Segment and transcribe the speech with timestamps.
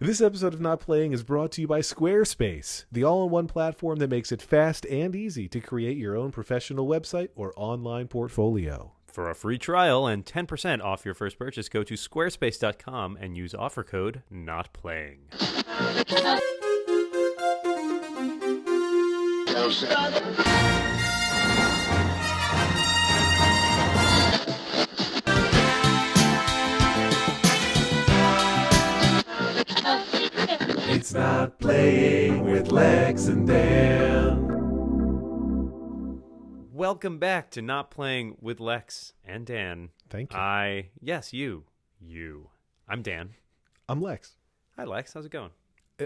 [0.00, 3.48] This episode of Not Playing is brought to you by Squarespace, the all in one
[3.48, 8.06] platform that makes it fast and easy to create your own professional website or online
[8.06, 8.92] portfolio.
[9.08, 13.56] For a free trial and 10% off your first purchase, go to squarespace.com and use
[13.56, 15.18] offer code NOTPLAYING.
[31.08, 34.44] It's Not Playing with Lex and Dan.
[36.70, 39.88] Welcome back to Not Playing with Lex and Dan.
[40.10, 40.38] Thank you.
[40.38, 41.64] I, yes, you.
[41.98, 42.50] You.
[42.86, 43.30] I'm Dan.
[43.88, 44.36] I'm Lex.
[44.76, 45.14] Hi, Lex.
[45.14, 45.48] How's it going?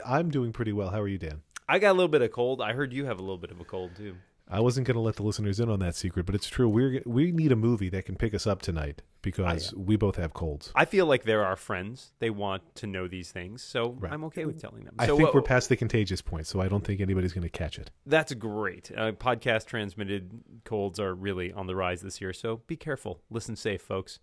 [0.07, 0.91] I'm doing pretty well.
[0.91, 1.43] How are you, Dan?
[1.69, 2.63] I got a little bit of cold.
[2.63, 4.15] I heard you have a little bit of a cold, too.
[4.53, 6.69] I wasn't going to let the listeners in on that secret, but it's true.
[6.69, 10.35] We're we need a movie that can pick us up tonight because we both have
[10.35, 10.71] colds.
[10.75, 12.13] I feel like they're our friends.
[12.19, 14.13] They want to know these things, so Right.
[14.13, 14.95] I'm okay with telling them.
[14.99, 17.43] I so think what- we're past the contagious point, so I don't think anybody's going
[17.43, 17.91] to catch it.
[18.05, 18.91] That's great.
[18.95, 23.23] Uh, podcast transmitted colds are really on the rise this year, so be careful.
[23.31, 24.19] Listen safe, folks.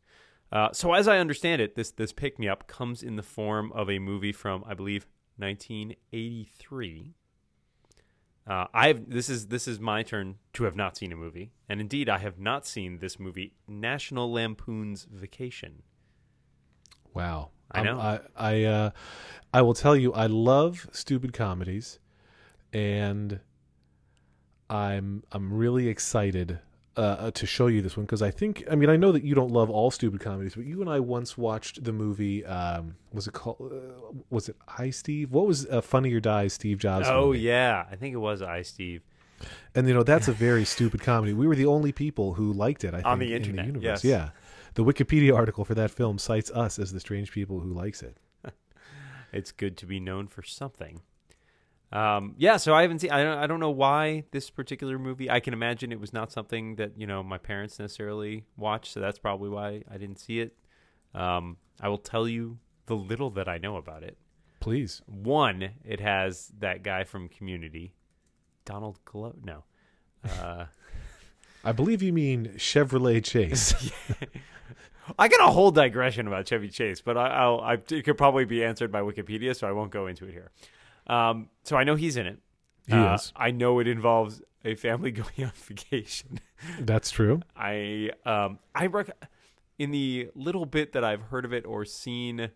[0.51, 3.71] Uh, so, as I understand it, this this pick me up comes in the form
[3.71, 7.13] of a movie from, I believe, 1983.
[8.49, 11.79] Uh, I've this is this is my turn to have not seen a movie, and
[11.79, 15.83] indeed, I have not seen this movie, National Lampoon's Vacation.
[17.13, 17.51] Wow.
[17.71, 17.99] I Um, know.
[17.99, 18.89] I I, uh,
[19.53, 21.99] I will tell you, I love stupid comedies,
[22.73, 23.39] and
[24.67, 26.59] I'm I'm really excited
[26.99, 29.35] uh, to show you this one because I think I mean I know that you
[29.35, 32.45] don't love all stupid comedies, but you and I once watched the movie.
[32.45, 33.57] Um, was it called?
[33.71, 35.31] Uh, was it I Steve?
[35.31, 36.47] What was uh, Funny or Die?
[36.47, 37.07] Steve Jobs.
[37.07, 37.39] Oh movie?
[37.41, 39.01] yeah, I think it was I Steve.
[39.73, 41.33] And you know that's a very stupid comedy.
[41.33, 42.93] We were the only people who liked it.
[42.93, 44.03] I think On the in internet, universe.
[44.03, 44.03] yes.
[44.03, 44.29] Yeah,
[44.73, 48.17] the Wikipedia article for that film cites us as the strange people who likes it.
[49.31, 51.01] it's good to be known for something.
[51.91, 53.11] Um, yeah, so I haven't seen.
[53.11, 53.37] I don't.
[53.37, 55.29] I don't know why this particular movie.
[55.29, 58.99] I can imagine it was not something that you know my parents necessarily watched, so
[58.99, 60.55] that's probably why I didn't see it.
[61.15, 64.17] Um, I will tell you the little that I know about it.
[64.59, 65.01] Please.
[65.07, 67.93] One, it has that guy from Community,
[68.65, 69.37] Donald Glover.
[69.43, 69.63] No,
[70.39, 70.65] uh,
[71.63, 73.73] I believe you mean Chevrolet Chase.
[75.17, 78.45] I got a whole digression about Chevy Chase, but I, I'll, I, it could probably
[78.45, 80.51] be answered by Wikipedia, so I won't go into it here.
[81.09, 82.37] Um, so I know he's in it.
[82.87, 83.33] He Uh, is.
[83.35, 86.39] I know it involves a family going on vacation.
[86.79, 87.41] That's true.
[87.55, 89.11] I um, I rec-
[89.77, 92.49] in the little bit that I've heard of it or seen,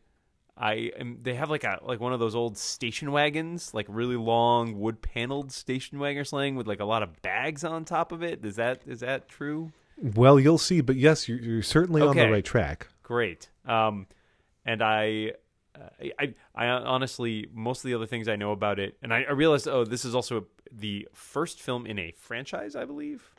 [0.57, 4.17] I am, they have like a like one of those old station wagons, like really
[4.17, 8.21] long wood paneled station wagon slang with like a lot of bags on top of
[8.21, 8.43] it.
[8.45, 9.71] Is that is that true?
[10.01, 12.87] Well, you'll see, but yes, you're, you're certainly on the right track.
[13.03, 13.49] Great.
[13.65, 14.07] Um,
[14.65, 15.33] and I,
[15.75, 19.23] uh, I, I honestly, most of the other things I know about it, and I,
[19.23, 23.29] I realized, oh, this is also the first film in a franchise, I believe.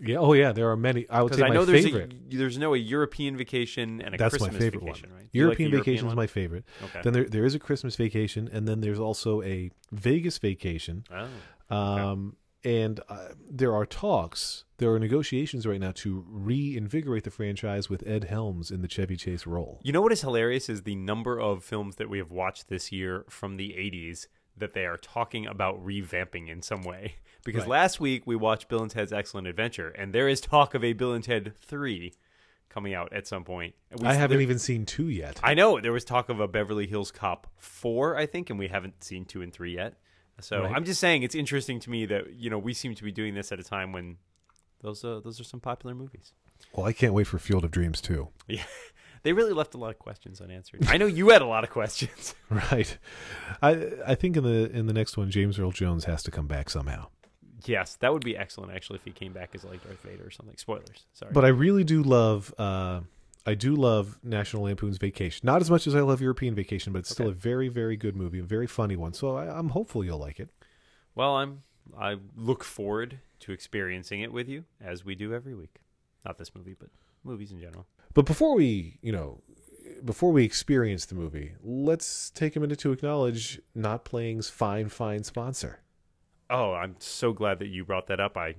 [0.00, 0.18] Yeah.
[0.18, 0.52] Oh, yeah.
[0.52, 1.08] There are many.
[1.10, 2.12] I would say I my know there's favorite.
[2.32, 5.18] a, there's no a European vacation and a That's Christmas my favorite vacation, one.
[5.18, 5.32] right?
[5.32, 6.16] Do like European the Vacation is one?
[6.16, 6.64] my favorite.
[6.84, 7.00] Okay.
[7.02, 11.04] Then there there is a Christmas Vacation, and then there's also a Vegas Vacation.
[11.10, 11.76] oh.
[11.76, 17.88] Um, and uh, there are talks, there are negotiations right now to reinvigorate the franchise
[17.88, 19.80] with Ed Helms in the Chevy Chase role.
[19.82, 22.90] You know what is hilarious is the number of films that we have watched this
[22.92, 24.26] year from the 80s
[24.56, 27.14] that they are talking about revamping in some way.
[27.44, 27.70] Because Right.
[27.70, 30.92] last week we watched Bill and Ted's Excellent Adventure, and there is talk of a
[30.92, 32.12] Bill and Ted 3
[32.68, 33.74] coming out at some point.
[33.96, 35.40] We- I haven't there- even seen two yet.
[35.42, 38.66] I know there was talk of a Beverly Hills Cop 4, I think, and we
[38.68, 39.94] haven't seen 2 and 3 yet.
[40.40, 40.72] So Right.
[40.74, 43.34] I'm just saying it's interesting to me that, you know, we seem to be doing
[43.34, 44.16] this at a time when
[44.82, 46.32] those uh, those are some popular movies.
[46.72, 48.28] Well, I can't wait for Field of Dreams too.
[48.46, 48.64] Yeah.
[49.24, 50.86] They really left a lot of questions unanswered.
[50.86, 52.36] I know you had a lot of questions.
[52.50, 52.96] Right.
[53.60, 53.70] I
[54.06, 56.70] I think in the in the next one, James Earl Jones has to come back
[56.70, 57.08] somehow.
[57.64, 60.30] Yes, that would be excellent actually if he came back as like Darth Vader or
[60.30, 60.56] something.
[60.56, 61.04] Spoilers.
[61.14, 61.32] Sorry.
[61.32, 62.54] But I really do love.
[62.56, 63.00] Uh,
[63.48, 65.46] I do love National Lampoon's Vacation.
[65.46, 67.32] Not as much as I love European Vacation, but it's still Okay.
[67.36, 69.12] a very, very good movie, a very funny one.
[69.14, 70.50] So I, I'm hopeful you'll like it.
[71.14, 71.62] well, I'm
[71.98, 75.80] I look forward to experiencing it with you as we do every week.
[76.24, 76.90] Not this movie, but
[77.24, 77.86] movies in general.
[78.12, 79.40] But before we, you know,
[80.04, 85.24] before we experience the movie, let's take a minute to acknowledge Not Playing's fine, fine
[85.24, 85.80] sponsor.
[86.50, 88.36] Oh, I'm so glad that you brought that up.
[88.36, 88.56] I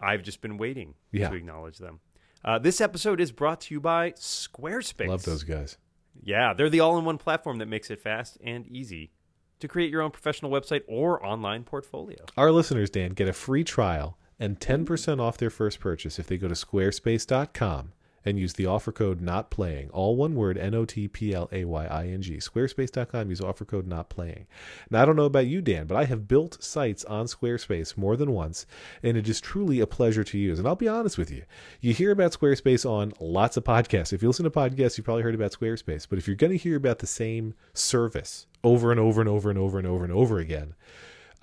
[0.00, 1.28] I've just been waiting Yeah.
[1.30, 2.00] to acknowledge them.
[2.44, 5.08] Uh, this episode is brought to you by Squarespace.
[5.08, 5.78] Love those guys.
[6.22, 9.12] Yeah, they're the all-in-one platform that makes it fast and easy
[9.60, 12.18] to create your own professional website or online portfolio.
[12.36, 16.36] Our listeners, Dan, get a free trial and 10% off their first purchase if they
[16.36, 17.92] go to squarespace.com
[18.24, 23.86] and use the offer code not playing all one word n-o-t-p-l-a-y-i-n-g squarespace.com use offer code
[23.86, 24.46] not playing.
[24.90, 28.16] Now i don't know about you dan but i have built sites on squarespace more
[28.16, 28.66] than once
[29.02, 30.58] and it is truly a pleasure to use.
[30.58, 31.44] And i'll be honest with you
[31.80, 34.12] you hear about squarespace on lots of podcasts.
[34.12, 36.58] If you listen to podcasts you've probably heard about squarespace but if you're going to
[36.58, 40.12] hear about the same service over and over and over and over and over and
[40.12, 40.74] over again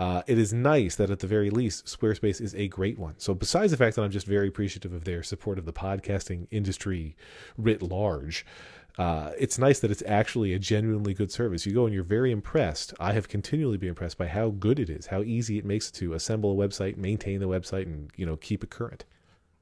[0.01, 3.13] uh, it is nice that at the very least Squarespace is a great one.
[3.19, 6.47] So besides the fact that I'm just very appreciative of their support of the podcasting
[6.49, 7.15] industry
[7.55, 8.43] writ large,
[8.97, 11.67] uh, it's nice that it's actually a genuinely good service.
[11.67, 12.95] You go and you're very impressed.
[12.99, 16.15] I have continually been impressed by how good it is, how easy it makes to
[16.15, 19.05] assemble a website, maintain the website, and you know keep it current.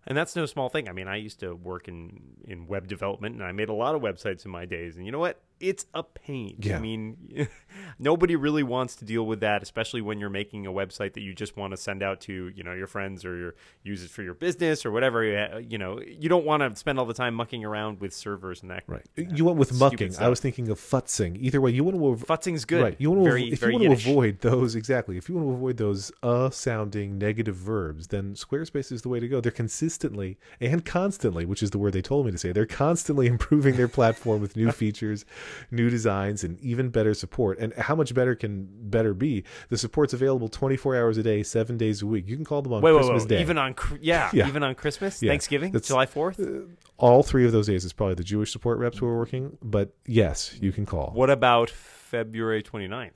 [0.08, 0.88] And that's no small thing.
[0.88, 3.94] I mean, I used to work in, in web development and I made a lot
[3.94, 4.96] of websites in my days.
[4.96, 5.42] And you know what?
[5.60, 6.56] It's a pain.
[6.60, 6.78] Yeah.
[6.78, 7.48] I mean,
[8.00, 11.34] nobody really wants to deal with that, especially when you're making a website that you
[11.34, 14.24] just want to send out to, you know, your friends or your, use it for
[14.24, 15.60] your business or whatever.
[15.60, 18.72] You know, you don't want to spend all the time mucking around with servers and
[18.72, 18.84] that.
[18.88, 19.06] Right.
[19.16, 20.16] You went with mucking.
[20.20, 21.38] I was thinking of futzing.
[21.40, 22.82] Either way, you want to avo- Futzing's good.
[22.82, 22.96] Right.
[23.00, 25.18] You want to very, if very you want to avoid those exactly.
[25.18, 29.20] If you want to avoid those uh sounding negative verbs, then Squarespace is the way
[29.20, 29.42] to go.
[29.42, 32.52] They're consistently and constantly, which is the word they told me to say.
[32.52, 35.26] They're constantly improving their platform with new features,
[35.72, 37.60] new designs, and even better support.
[37.60, 39.44] And how much better can better be?
[39.70, 42.28] The support's available 24 hours a day, 7 days a week.
[42.28, 43.30] You can call them on Wait, wait, Christmas wait.
[43.30, 43.42] Day.
[43.42, 44.48] Even on, yeah, Yeah.
[44.48, 45.32] even on Christmas, Yeah.
[45.32, 46.40] Thanksgiving, That's- July 4th.
[46.40, 46.68] Uh,
[46.98, 49.94] all three of those days is probably the Jewish support reps who are working, but
[50.06, 51.12] yes, you can call.
[51.14, 53.12] What about February 29th?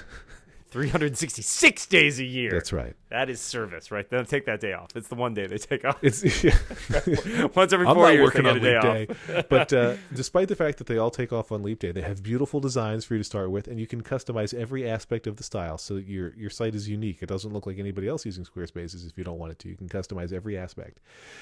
[0.70, 2.50] 366 days a year.
[2.50, 2.94] That's right.
[3.10, 4.08] That is service, right?
[4.08, 4.90] They'll take that day off.
[4.94, 5.98] It's the one day they take off.
[6.02, 6.22] It's
[7.56, 9.26] Once every I'm four not years, working they on get a day leap off.
[9.26, 9.44] day.
[9.48, 12.22] but uh, despite the fact that they all take off on leap day, they have
[12.22, 15.42] beautiful designs for you to start with, and you can customize every aspect of the
[15.42, 17.22] style so that your your site is unique.
[17.22, 19.68] It doesn't look like anybody else using Squarespaces if you don't want it to.
[19.68, 21.00] You can customize every aspect,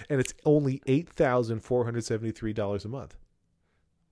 [0.08, 3.16] and it's only eight thousand four hundred seventy three dollars a month.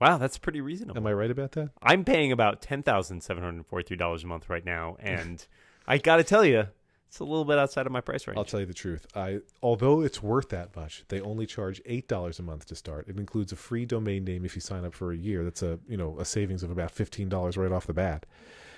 [0.00, 0.98] Wow, that's pretty reasonable.
[0.98, 1.70] Am I right about that?
[1.82, 5.46] I'm paying about ten thousand seven hundred forty-three dollars a month right now, and
[5.86, 6.66] I got to tell you,
[7.08, 8.36] it's a little bit outside of my price range.
[8.36, 9.06] I'll tell you the truth.
[9.14, 13.08] I although it's worth that much, they only charge eight dollars a month to start.
[13.08, 15.44] It includes a free domain name if you sign up for a year.
[15.44, 18.26] That's a you know a savings of about fifteen dollars right off the bat.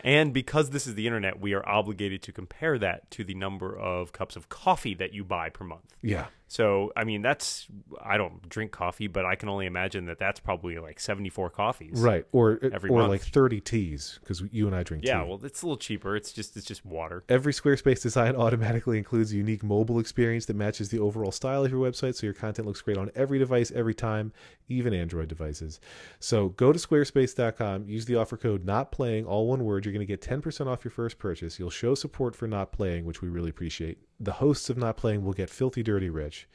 [0.04, 3.76] And because this is the internet, we are obligated to compare that to the number
[3.76, 5.96] of cups of coffee that you buy per month.
[6.02, 7.66] Yeah, So, I mean, that's
[8.02, 12.00] I don't drink coffee, but I can only imagine that that's probably like 74 coffees.
[12.00, 12.24] right.
[12.32, 13.10] Or uh, Every or month.
[13.10, 15.28] like thirty teas because you and I drink Yeah, tea.
[15.28, 16.16] well, it's a little cheaper.
[16.16, 17.22] It's just it's just water.
[17.28, 21.70] Every Squarespace design automatically includes a unique mobile experience that matches the overall style of
[21.70, 24.32] your website, so your content looks great on every device, every time,
[24.68, 25.80] even Android devices.
[26.18, 29.84] So go to squarespace.com, use the offer code not playing, all one word.
[29.84, 31.58] You're going to get 10% off your first purchase.
[31.58, 33.98] You'll show support for not playing, which we really appreciate.
[34.20, 36.48] The hosts of not playing will get filthy dirty rich.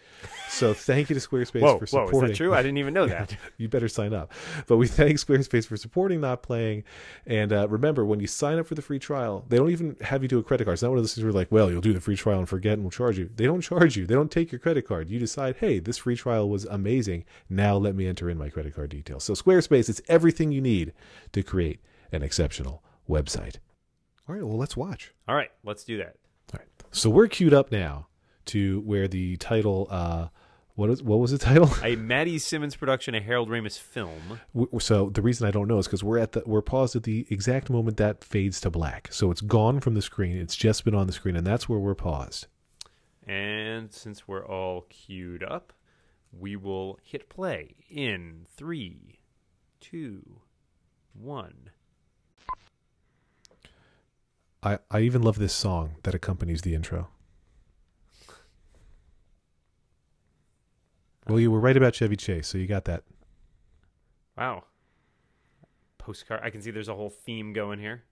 [0.50, 2.32] So thank you to Squarespace Whoa, for whoa, supporting.
[2.32, 2.54] is that true?
[2.54, 3.38] I didn't even know that.
[3.58, 4.34] you better sign up.
[4.68, 6.84] But we thank Squarespace for supporting Not Playing.
[7.26, 10.22] And uh, remember, when you sign up for the free trial, they don't even have
[10.24, 10.74] you do a credit card.
[10.74, 12.50] It's not one of those things where like, well, you'll do the free trial and
[12.50, 13.30] forget and we'll charge you.
[13.34, 14.06] They don't charge you.
[14.06, 15.10] They don't take your credit card.
[15.10, 17.24] You decide, hey, this free trial was amazing.
[17.50, 19.24] Now let me enter in my credit card details.
[19.24, 20.92] So Squarespace, it's everything you need
[21.32, 21.80] to create
[22.12, 23.56] an exceptional website.
[24.28, 25.14] All right, well, let's watch.
[25.28, 26.16] All right, let's do that.
[26.94, 28.08] So we're queued up now
[28.46, 30.28] to where the title, uh,
[30.76, 31.70] what is what was the title?
[31.84, 34.40] A Matty Simmons production, a Harold Ramis film.
[34.56, 37.04] W- so the reason I don't know is because we're at the we're paused at
[37.04, 39.10] the exact moment that fades to black.
[39.12, 40.38] So it's gone from the screen.
[40.38, 42.46] It's just been on the screen, and that's where we're paused.
[43.26, 45.74] And since we're all queued up,
[46.32, 49.20] we will hit play in three,
[49.80, 50.42] two,
[51.14, 51.72] one.
[54.64, 57.10] I I even love this song that accompanies the intro.
[61.28, 63.04] Well, you were right about Chevy Chase, so you got that.
[64.38, 64.66] Wow.
[65.98, 66.42] Postcard.
[66.44, 68.04] I can see there's a whole theme going here.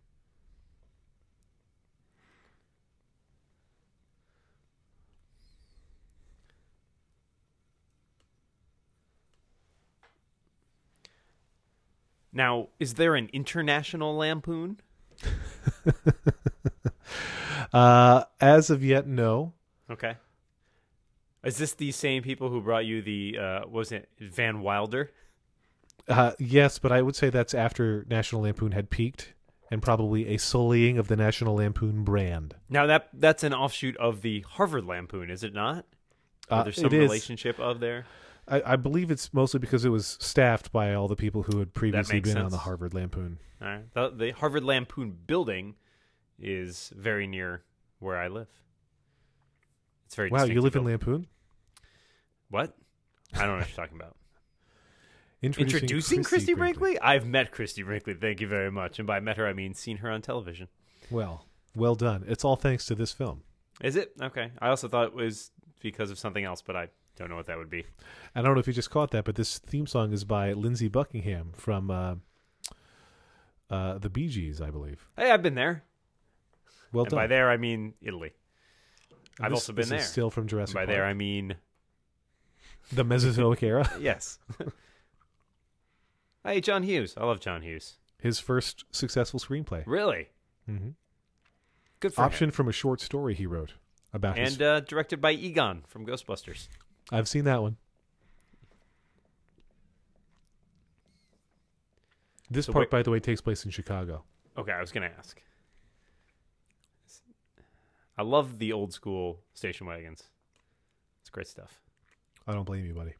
[12.33, 14.79] Now, is there an international lampoon?
[17.73, 19.53] Uh, as of yet, no.
[19.89, 20.15] Okay.
[21.43, 25.11] Is this the same people who brought you the uh was it Van Wilder?
[26.07, 29.33] Uh, yes, but I would say that's after National Lampoon had peaked,
[29.69, 32.55] and probably a sullying of the National Lampoon brand.
[32.67, 35.85] Now that that's an offshoot of the Harvard Lampoon, is it not?
[36.49, 36.99] Or Uh, there's some it is.
[36.99, 38.05] relationship of there.
[38.51, 41.73] I, I believe it's mostly because it was staffed by all the people who had
[41.73, 43.39] previously been on the Harvard Lampoon.
[43.61, 43.93] All right.
[43.93, 45.75] The, the Harvard Lampoon building
[46.37, 47.63] is very near
[47.99, 48.49] where I live.
[50.05, 50.83] It's very Wow, you live in.
[50.83, 51.27] Lampoon?
[52.49, 52.75] What?
[53.33, 54.17] I don't know what you're talking about.
[55.41, 56.99] Introducing, Introducing Christie Brinkley?
[56.99, 58.15] I've met Christie Brinkley.
[58.15, 58.99] Thank you very much.
[58.99, 60.67] And by met her, I mean seen her on television.
[61.09, 62.25] Well, well done.
[62.27, 63.43] It's all thanks to this film.
[63.81, 64.51] Is it okay?
[64.59, 67.57] I also thought it was because of something else, but I don't know what that
[67.57, 67.85] would be.
[68.35, 70.87] I don't know if you just caught that, but this theme song is by Lindsey
[70.87, 72.15] Buckingham from uh,
[73.69, 75.07] uh, the Bee Gees, I believe.
[75.17, 75.83] Hey, I've been there.
[76.93, 77.17] Well and done.
[77.19, 78.33] by there, I mean Italy.
[79.37, 79.99] And I've this- also been this there.
[79.99, 80.89] Is still from And Jurassic by Park.
[80.89, 81.55] there, I mean
[82.91, 83.89] the Mesozoic era.
[83.99, 84.39] yes.
[86.43, 87.13] hey, John Hughes.
[87.17, 87.97] I love John Hughes.
[88.19, 89.83] His first successful screenplay.
[89.85, 90.29] Really
[90.65, 90.89] hmm
[91.99, 93.73] good for Option from a short story he wrote
[94.13, 94.43] about him.
[94.45, 94.53] his.
[94.55, 96.67] And uh, directed by Egon from Ghostbusters.
[97.11, 97.77] I've seen that one.
[102.49, 104.23] This So part, wait- by the way, takes place in Chicago.
[104.57, 105.41] Okay, I was gonna ask.
[108.17, 110.29] I love the old school station wagons.
[111.21, 111.81] It's great stuff.
[112.45, 113.15] I don't blame you, buddy.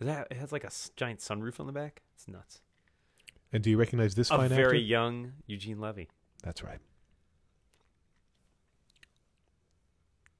[0.00, 2.02] Is that it has like a giant sunroof on the back?
[2.14, 2.62] It's nuts.
[3.52, 4.76] And do you recognize this A fine very actor?
[4.76, 6.08] young Eugene Levy.
[6.42, 6.78] That's right.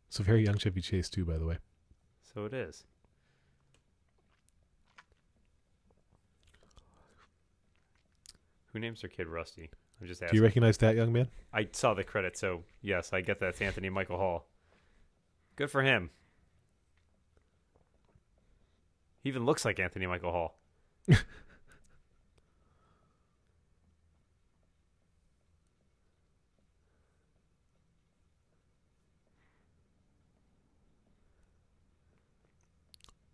[0.09, 1.59] So very young Chevy Chase too, by the way.
[2.33, 2.85] So it is.
[8.73, 9.71] Who names their kid Rusty?
[10.01, 10.37] I'm just asking.
[10.37, 11.29] Do you recognize that young man?
[11.53, 14.47] I saw the credit, so yes, I get that's Anthony Michael Hall.
[15.57, 16.11] Good for him.
[19.23, 20.59] He even looks like Anthony Michael Hall.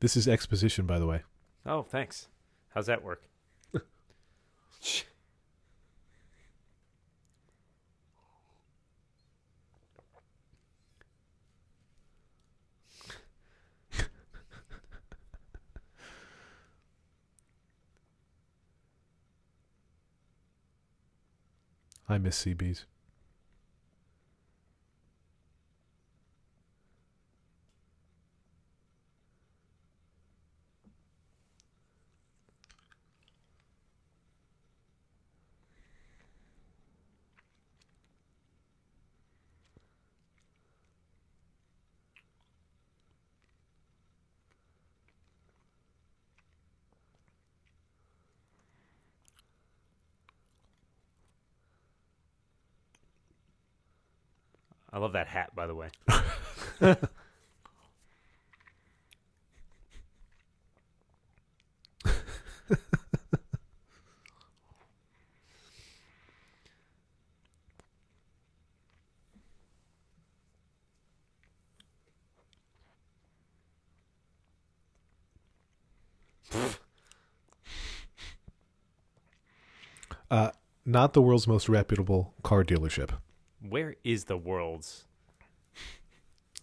[0.00, 1.22] This is exposition, by the way.
[1.64, 2.28] Oh, thanks.
[2.74, 3.22] How's that work?
[22.08, 22.84] I miss CBs.
[54.96, 55.88] I love that hat, by the way.
[80.28, 80.50] Uh,
[80.84, 83.10] not the world's most reputable car dealership.
[83.68, 85.04] Where is the world's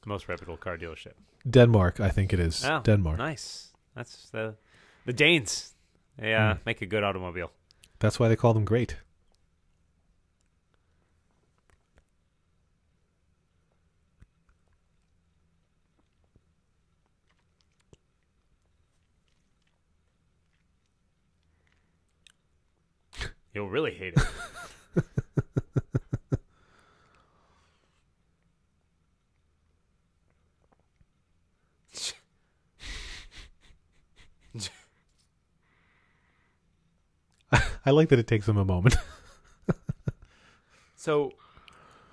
[0.06, 1.14] most reputable car dealership?
[1.50, 2.64] Denmark, I think it is.
[2.66, 3.18] Oh, Denmark.
[3.18, 3.74] Nice.
[3.96, 4.56] That's the
[5.06, 5.74] the Danes.
[6.18, 7.52] They uh, make a good automobile.
[8.00, 8.98] That's why they call them great.
[23.54, 25.04] You'll really hate it.
[37.86, 38.96] I like that it takes them a moment.
[40.96, 41.32] so,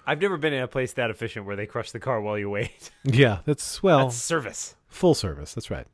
[0.06, 2.50] I've never been in a place that efficient where they crush the car while you
[2.50, 2.90] wait.
[3.04, 4.74] yeah, that's well That's service.
[4.88, 5.54] full service.
[5.54, 5.86] That's right.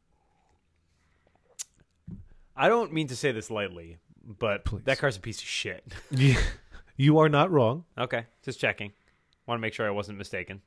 [2.56, 4.85] I don't mean to say this lightly, but Please.
[4.85, 5.85] that car's a piece of shit.
[6.99, 7.85] You are not wrong.
[7.99, 8.90] okay, just checking.
[9.47, 10.62] Want to make sure I wasn't mistaken.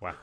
[0.00, 0.14] Wow.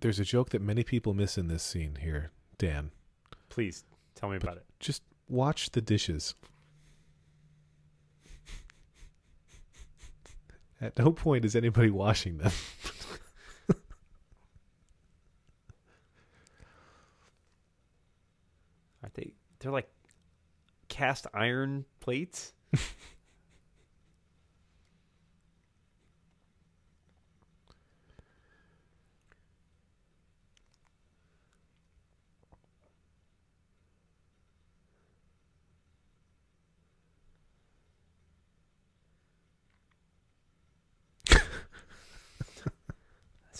[0.00, 2.90] There's a joke that many people miss in this scene here, Dan.
[3.48, 4.64] Please tell me about it.
[4.78, 6.34] Just watch the dishes.
[10.80, 12.52] At no point is anybody washing them.
[19.02, 19.34] Are they?
[19.58, 19.90] They're like
[20.88, 22.54] cast iron plates.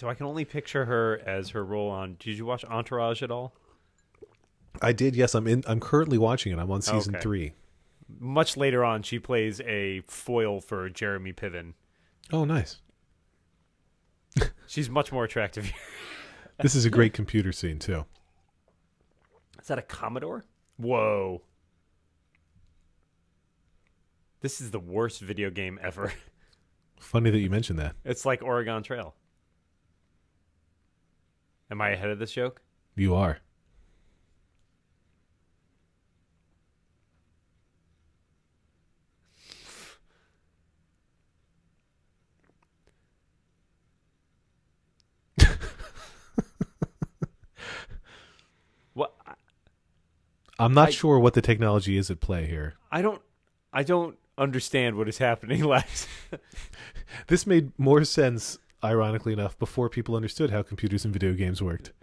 [0.00, 2.16] So I can only picture her as her role on.
[2.18, 3.52] Did you watch Entourage at all?
[4.80, 5.14] I did.
[5.14, 5.62] Yes, I'm in.
[5.66, 6.58] I'm currently watching it.
[6.58, 7.22] I'm on season Okay.
[7.22, 7.52] three.
[8.18, 11.74] Much later on, she plays a foil for Jeremy Piven.
[12.32, 12.80] Oh, nice.
[14.66, 15.70] She's much more attractive.
[16.62, 18.04] This is a great computer scene too.
[19.60, 20.44] Is that a Commodore?
[20.76, 21.40] Whoa.
[24.42, 26.12] This is the worst video game ever.
[27.00, 27.96] Funny that you mentioned that.
[28.04, 29.14] It's like Oregon Trail.
[31.70, 32.60] Am I ahead of this joke?
[32.96, 33.38] You are.
[48.94, 49.12] What?
[50.58, 52.74] I'm not I- sure what the technology is at play here.
[52.90, 53.22] I don't.
[53.72, 56.08] I don't understand what is happening, Lex.
[57.28, 61.92] This made more sense, ironically enough, before people understood how computers and video games worked.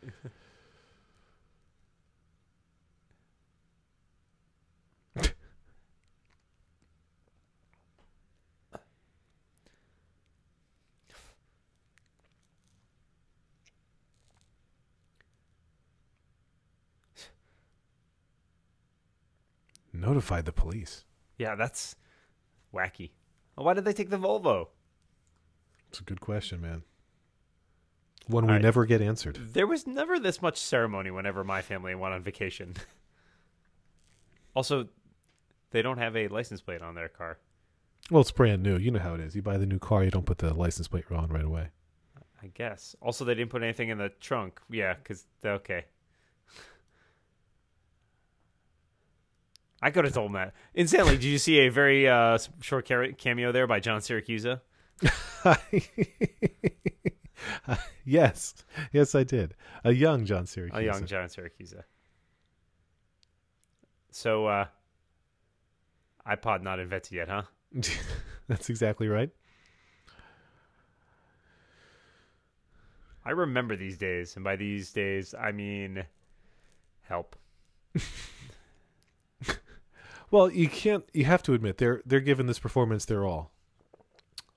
[19.94, 21.06] Notified the police.
[21.38, 21.96] yeah, that's
[22.74, 23.12] wacky.
[23.56, 24.68] Why did they take the Volvo?
[25.90, 26.84] It's a good question, man.
[28.28, 28.62] One we right.
[28.62, 29.40] never get answered.
[29.54, 32.76] There was never this much ceremony whenever my family went on vacation.
[34.56, 34.90] also,
[35.72, 37.38] they don't have a license plate on their car.
[38.12, 38.78] Well, it's brand new.
[38.78, 39.36] You know how it is.
[39.36, 41.70] You buy the new car, you don't put the license plate on right away.
[42.42, 42.96] I guess.
[43.02, 44.60] Also, they didn't put anything in the trunk.
[44.70, 45.86] Yeah, because okay.
[49.82, 50.54] I could have told Matt.
[50.74, 52.86] Incidentally, did you see a very uh, short
[53.18, 54.62] cameo there by John Siracusa?
[58.06, 58.56] yes,
[58.92, 59.56] yes, I did.
[59.84, 60.78] A young John Siracusa.
[60.78, 61.84] A young John Siracusa.
[64.12, 64.66] So, uh,
[66.28, 67.44] iPod not invented yet, huh?
[68.48, 69.30] That's exactly right.
[73.26, 76.06] I remember these days, and by these days, I mean
[77.02, 77.36] help.
[80.30, 81.06] Well, you can't.
[81.14, 83.52] You have to admit they're they're giving this performance their all.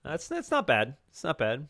[0.02, 0.96] That's that's not bad.
[1.10, 1.68] It's not bad.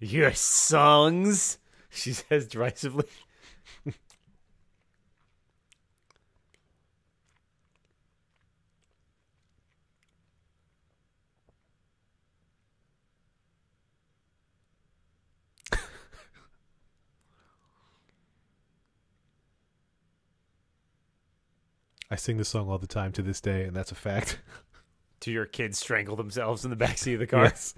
[0.00, 1.58] Your songs,
[1.90, 3.04] she says derisively.
[22.10, 24.40] I sing this song all the time to this day, and that's a fact.
[25.20, 27.44] Do your kids strangle themselves in the backseat of the car?
[27.44, 27.74] Yes.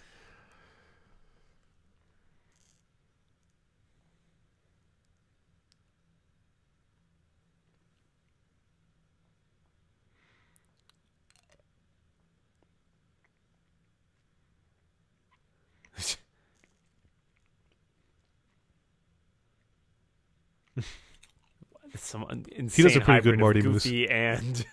[22.03, 23.87] Some insane does a pretty good Marty Moose.
[24.11, 24.67] And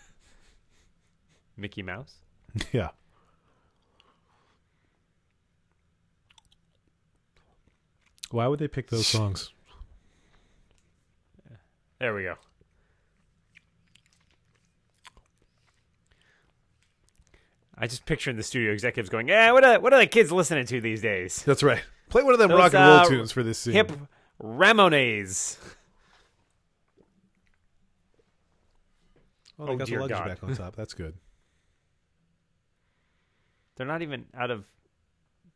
[1.58, 2.16] Mickey Mouse.
[2.72, 2.90] Yeah.
[8.32, 9.52] Why would they pick those songs?
[12.00, 12.36] There we go.
[17.78, 20.32] I just picture in the studio executives going, "Yeah, what are what are the kids
[20.32, 21.44] listening to these days?
[21.46, 21.82] That's right.
[22.10, 23.74] Play one of them Those, rock and roll uh, tunes for this scene.
[23.74, 23.92] Hip
[24.42, 25.58] Ramones."
[29.60, 30.28] Well, oh, they oh, got the luggage God.
[30.28, 30.76] back on top.
[30.78, 31.16] That's good.
[33.76, 34.66] They're not even out of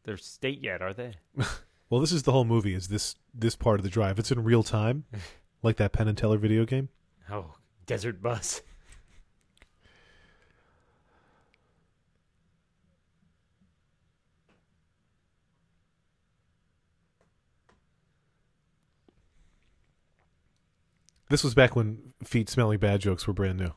[0.04, 1.14] their state yet, are they?
[1.90, 2.74] well, this is the whole movie.
[2.74, 4.20] Is this this part of the drive?
[4.20, 5.06] It's in real time,
[5.64, 6.90] like that Penn and Teller video game.
[7.32, 8.62] Oh, Desert Bus.
[21.30, 23.72] This was back when feet smelling bad jokes were brand new.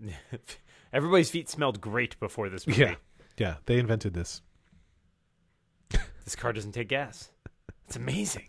[0.92, 2.80] Everybody's feet smelled great before this movie.
[2.82, 2.94] Yeah.
[3.36, 4.42] Yeah, they invented this.
[6.24, 7.30] This car doesn't take gas.
[7.86, 8.48] It's amazing.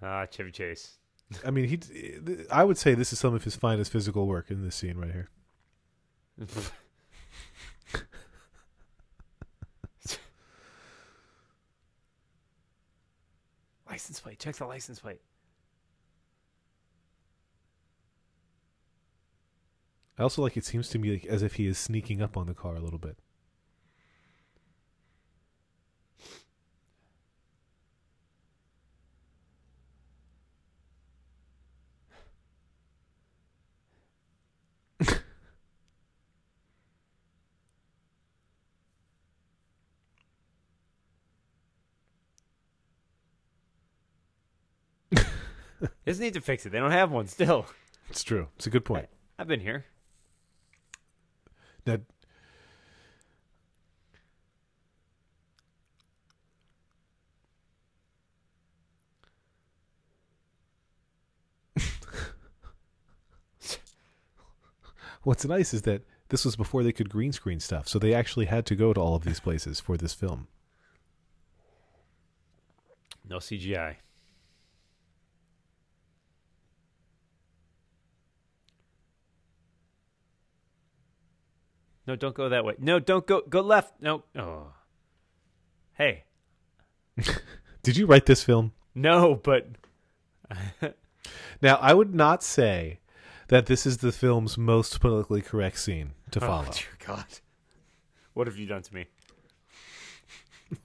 [0.00, 0.96] Ah, Chevy Chase.
[1.44, 1.78] I mean, he.
[2.50, 5.12] I would say this is some of his finest physical work in this scene right
[5.12, 5.28] here.
[13.90, 14.38] license plate.
[14.38, 15.20] Check the license plate.
[20.18, 22.46] I also like it seems to me like as if he is sneaking up on
[22.48, 23.16] the car a little bit.
[46.04, 46.70] Doesn't need to fix it.
[46.70, 47.66] They don't have one still.
[48.08, 48.48] It's true.
[48.56, 49.08] It's a good point.
[49.38, 49.84] I've been here.
[51.88, 51.98] Now,
[65.22, 68.44] what's nice is that this was before they could green screen stuff, so they actually
[68.46, 70.48] had to go to all of these places for this film.
[73.26, 73.96] No CGI.
[82.08, 82.74] No, don't go that way.
[82.78, 83.92] No, don't go go left.
[84.00, 84.24] No.
[84.34, 84.72] Oh.
[85.92, 86.24] Hey.
[87.82, 88.72] Did you write this film?
[88.94, 89.66] No, but
[91.60, 93.00] Now, I would not say
[93.48, 96.64] that this is the film's most politically correct scene to oh, follow.
[96.68, 97.26] Oh, dear God.
[98.32, 99.04] What have you done to me?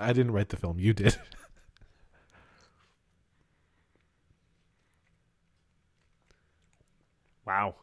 [0.00, 0.80] I didn't write the film.
[0.80, 1.16] You did.
[7.46, 7.76] Wow.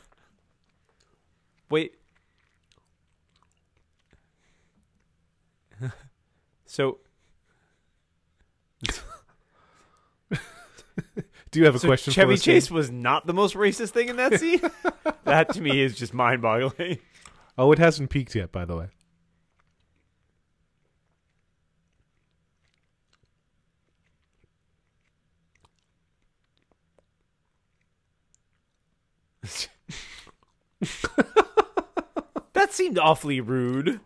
[1.70, 1.96] Wait.
[6.66, 7.00] so
[11.52, 12.42] Do you have a So question Chevy for us?
[12.42, 12.56] Jane?
[12.56, 14.62] Chase was not the most racist thing in that scene.
[15.24, 17.00] that to me is just mind-boggling.
[17.58, 18.88] Oh, it hasn't peaked yet, by the way.
[32.60, 34.02] That seemed awfully rude.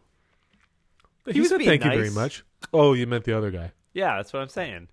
[1.26, 2.16] He, was said being thank you very nice.
[2.16, 2.44] much.
[2.72, 3.72] Oh, you meant the other guy.
[3.94, 4.90] Yeah, that's what I'm saying.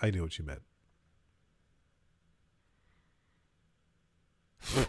[0.00, 0.62] I knew what you meant.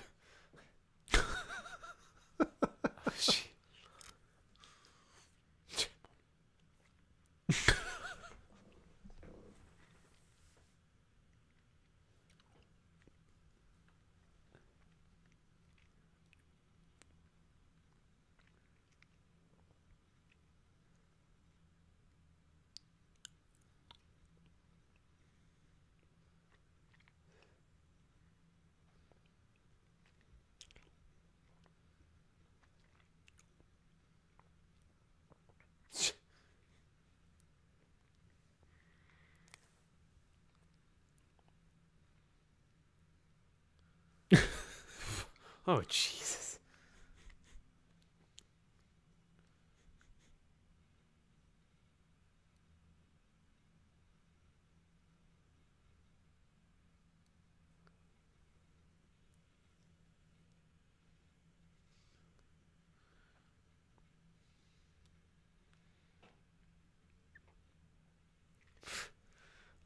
[45.70, 46.60] Oh Jesus.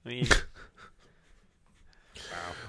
[0.05, 0.27] I mean,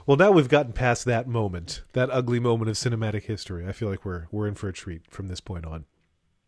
[0.06, 3.66] Well, now we've gotten past that moment, that ugly moment of cinematic history.
[3.68, 5.84] I feel like we're we're in for a treat from this point on.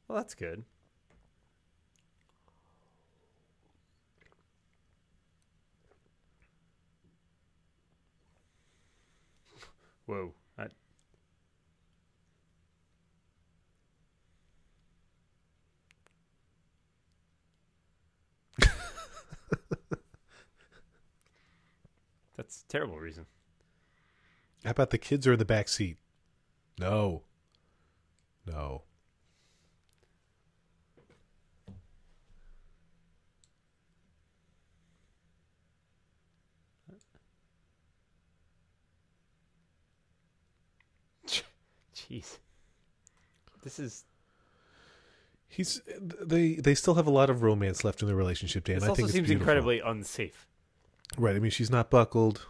[0.09, 0.65] well, that's good.
[10.07, 10.35] Whoa.
[10.57, 10.73] That,
[22.37, 23.27] That's a terrible reason.
[24.65, 25.99] How about the kids are in the back seat?
[26.79, 27.23] No.
[28.47, 28.83] No.
[41.95, 42.39] Jeez.
[43.63, 44.05] This is.
[45.49, 45.81] He's
[46.21, 48.77] they they still have a lot of romance left in their relationship, Dan.
[48.77, 50.49] This I also think it's seems incredibly unsafe.
[51.17, 51.37] right.
[51.37, 52.45] I mean, she's not buckled.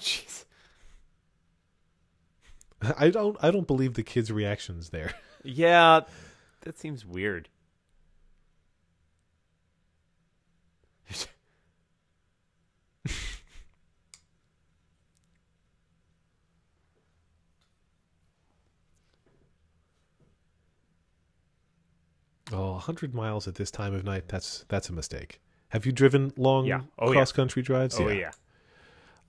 [0.00, 0.44] Jeez.
[3.02, 5.14] I don't I don't believe the kid's reactions there.
[5.44, 6.02] Yeah,
[6.60, 7.48] that seems weird.
[22.52, 25.40] Oh, 100 miles at this time of night, that's that's a mistake.
[25.70, 26.82] Have you driven long Yeah.
[26.98, 27.98] Oh, cross country drives?
[27.98, 28.32] oh yeah.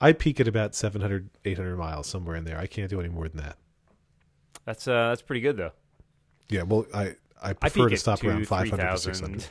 [0.02, 2.58] I peak at about 700 800 miles somewhere in there.
[2.58, 3.58] I can't do any more than that.
[4.66, 5.72] That's uh that's pretty good though.
[6.50, 9.48] Yeah, well, I I I prefer peak to stop two, around 500 to 600.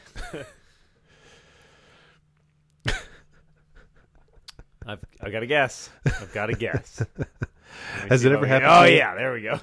[4.85, 5.91] I've I got to guess.
[6.05, 7.05] I've got to guess.
[8.09, 9.61] Has it ever happened Oh yeah, there we go.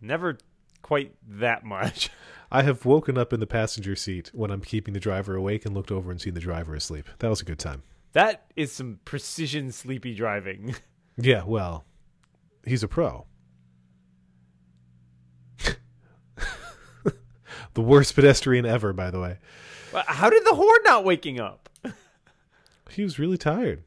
[0.00, 0.38] Never
[0.82, 2.10] quite that much.
[2.52, 5.74] I have woken up in the passenger seat when I'm keeping the driver awake and
[5.74, 7.08] looked over and seen the driver asleep.
[7.18, 7.82] That was a good time.
[8.12, 10.74] That is some precision sleepy driving.
[11.16, 11.84] Yeah, well,
[12.66, 13.26] he's a pro.
[17.74, 19.38] the worst pedestrian ever, by the way.
[20.06, 21.68] How did the horn not waking up?
[22.90, 23.82] He was really tired.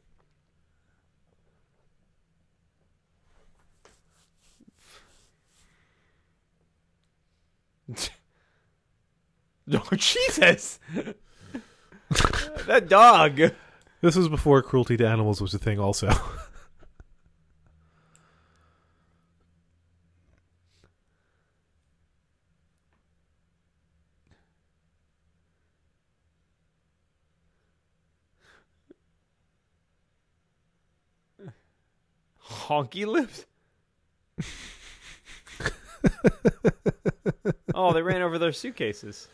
[9.70, 10.80] Oh Jesus!
[12.66, 13.36] that dog.
[14.00, 16.08] This was before cruelty to animals was a thing, also.
[32.68, 33.46] Honky lips.
[37.74, 39.28] oh, they ran over their suitcases.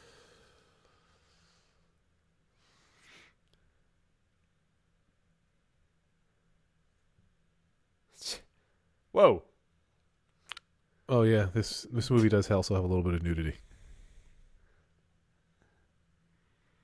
[9.11, 9.43] Whoa.
[11.09, 13.57] oh yeah, this this movie does also have a little bit of nudity.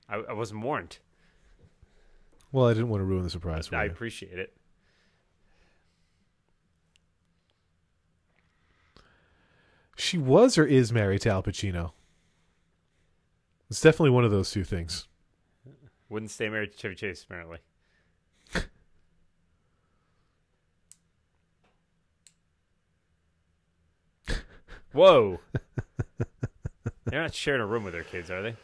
[0.07, 0.97] I, I wasn't warned.
[2.51, 3.81] Well, I didn't want to ruin the surprise for you.
[3.81, 3.91] I you.
[3.91, 4.53] appreciate it.
[10.01, 11.91] She was or is married to Al Pacino.
[13.69, 15.07] It's definitely one of those two things.
[16.09, 17.59] Wouldn't stay married to Chevy Chase, apparently.
[24.91, 25.39] Whoa.
[27.05, 28.55] They're not sharing a room with their kids, are they?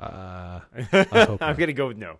[0.00, 0.60] Uh,
[0.92, 2.18] I hope I'm going to go with no.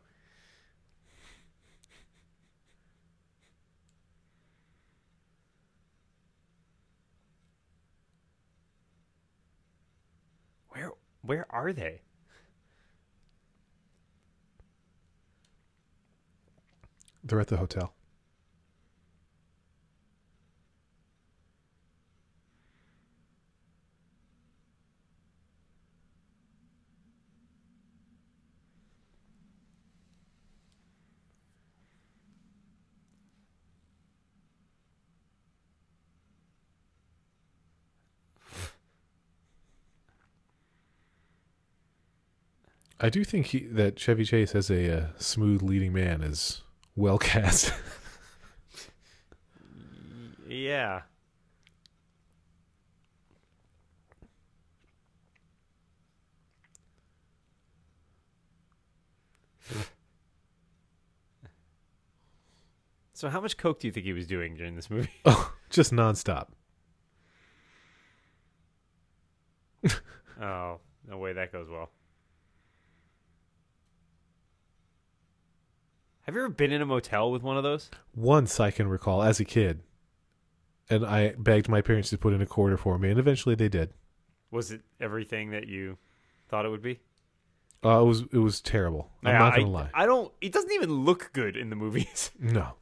[11.27, 12.01] Where are they?
[17.27, 17.96] they're at the hotel.
[42.99, 46.63] I do think he, that Chevy Chase as a uh, smooth leading man is
[46.95, 47.73] well cast.
[50.49, 51.03] Yeah.
[63.13, 65.09] So how much coke do you think he was doing during this movie?
[65.25, 66.49] oh, just nonstop.
[70.39, 71.89] Oh, no way that goes well.
[76.27, 77.89] Have you ever been in a motel with one of those?
[78.15, 79.83] Once I can recall as a kid,
[80.91, 83.69] and I begged my parents to put in a quarter for me, and eventually they
[83.69, 83.91] did.
[84.51, 85.99] Was it everything that you
[86.49, 86.99] thought it would be?
[87.85, 89.13] Uh, it was it was terrible.
[89.25, 89.91] I'm Yeah, not gonna lie.
[89.95, 90.33] I don't.
[90.41, 92.33] It doesn't even look good in the movies.
[92.41, 92.73] No.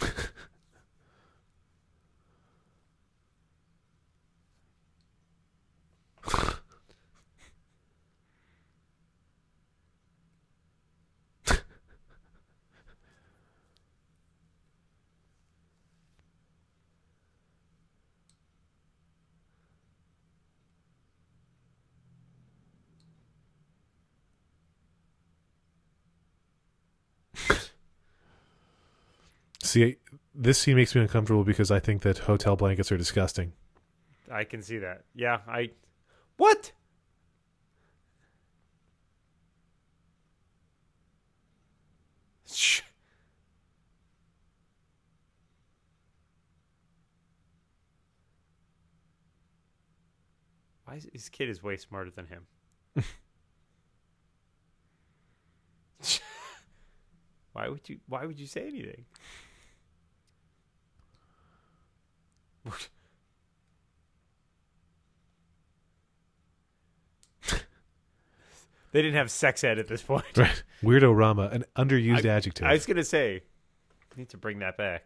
[29.70, 29.98] See,
[30.34, 33.52] this scene makes me uncomfortable because I think that hotel blankets are disgusting.
[34.28, 35.04] I can see that.
[35.14, 35.70] Yeah, I.
[36.38, 36.72] What?
[42.52, 42.80] Shh.
[50.84, 52.44] Why is his kid is way smarter than him?
[57.52, 58.00] why would you?
[58.08, 59.04] Why would you say anything?
[68.92, 70.24] They didn't have sex ed at this point.
[70.36, 70.62] Right.
[70.82, 72.66] Weirdo Rama, an underused I- adjective.
[72.66, 73.42] I was gonna say,
[74.16, 75.04] need to bring that back.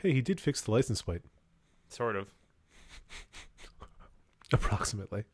[0.00, 1.22] hey, he did fix the license plate,
[1.88, 2.28] Sort of.
[4.52, 5.24] Approximately.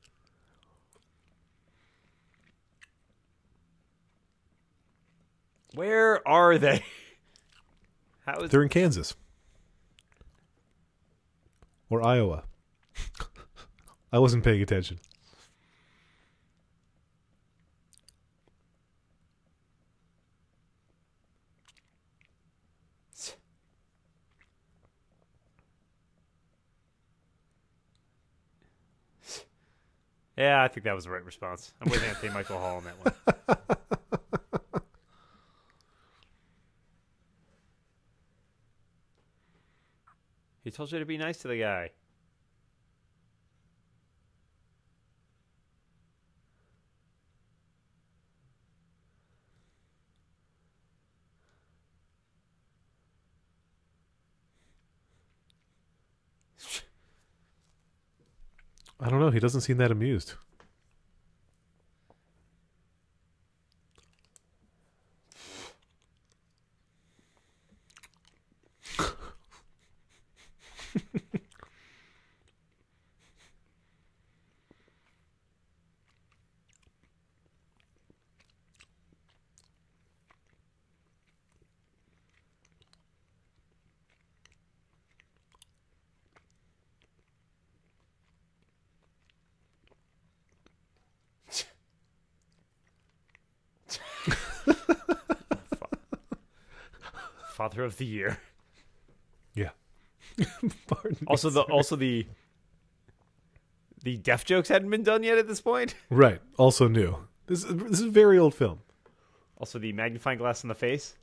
[5.74, 6.84] Where are they?
[8.26, 9.14] How is They're in Kansas
[11.90, 12.44] or Iowa.
[14.12, 14.98] I wasn't paying attention.
[30.36, 31.72] Yeah, I think that was the right response.
[31.80, 33.14] I'm with Anthony Michael Hall on that one.
[40.64, 41.90] he told you to be nice to the guy.
[59.04, 59.30] I don't know.
[59.30, 60.32] He doesn't seem that amused.
[97.82, 98.38] Of the year.
[99.56, 99.70] Yeah.
[100.88, 102.26] Pardon me, Also the also the
[104.02, 105.94] the deaf jokes hadn't been done yet at this point.
[106.10, 106.40] right.
[106.56, 107.16] Also new.
[107.46, 108.80] This is, this is a very old film.
[109.58, 111.14] Also the magnifying glass in the face.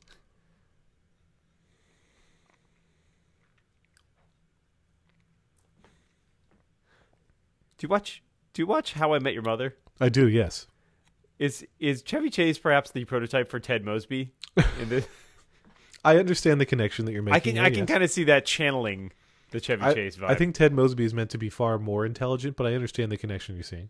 [7.76, 8.22] Do you watch
[8.54, 9.76] do you watch How I Met Your Mother?
[10.00, 10.28] I do.
[10.28, 10.66] Yes.
[11.38, 14.32] Is is Chevy Chase perhaps the prototype for Ted Mosby?
[14.80, 15.04] In the,
[16.04, 17.36] I understand the connection that you're making.
[17.36, 17.88] I can there, I can yes.
[17.88, 19.12] kind of see that channeling
[19.50, 20.30] the Chevy I, Chase vibe.
[20.30, 23.16] I think Ted Mosby is meant to be far more intelligent, but I understand the
[23.16, 23.88] connection you're seeing.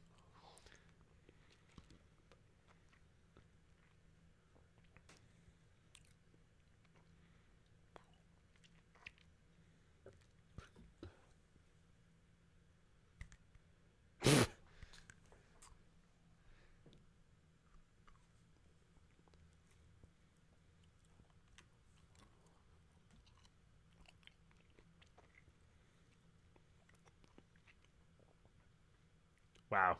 [29.72, 29.96] wow.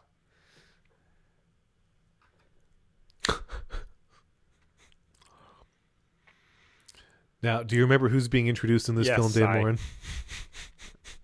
[7.42, 9.78] Now, do you remember who's being introduced in this Yes, film, Dan I- Moren?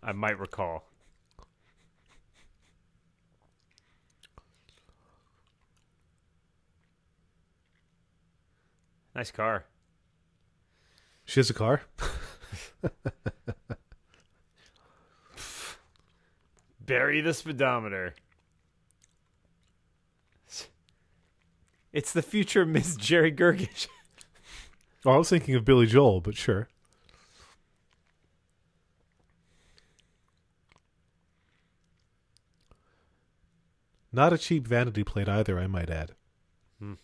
[0.02, 0.84] I might recall.
[9.14, 9.64] Nice car.
[11.24, 11.82] She has a car.
[16.80, 18.14] Bury the speedometer.
[21.92, 23.88] It's the future Miss Jerry Gergish.
[25.06, 26.68] I was thinking of Billy Joel, but sure.
[34.12, 36.12] Not a cheap vanity plate either, I might add.
[36.78, 36.94] Hmm.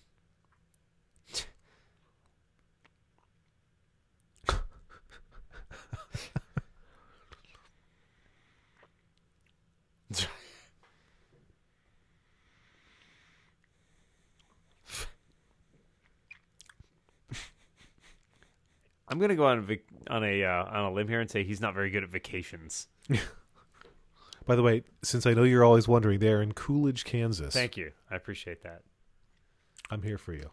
[19.08, 21.44] I'm gonna go on a vac- on a uh, on a limb here and say
[21.44, 22.88] he's not very good at vacations.
[24.46, 27.54] By the way, since I know you're always wondering, they're in Coolidge, Kansas.
[27.54, 28.82] Thank you, I appreciate that.
[29.90, 30.50] I'm here for you.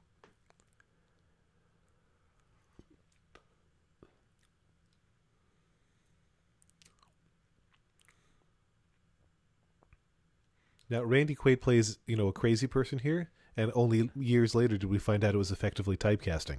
[10.90, 14.90] Now, Randy Quaid plays, you know, a crazy person here, and only years later did
[14.90, 16.58] we find out it was effectively typecasting.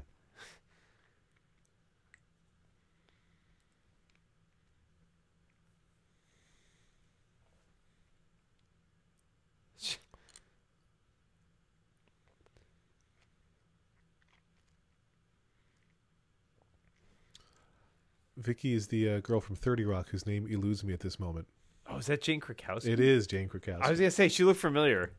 [18.42, 21.46] Vicky is the uh, girl from 30 Rock whose name eludes me at this moment.
[21.88, 22.88] Oh, is that Jane Krakowski?
[22.88, 23.82] It is Jane Krakowski.
[23.82, 25.12] I was gonna say she looked familiar.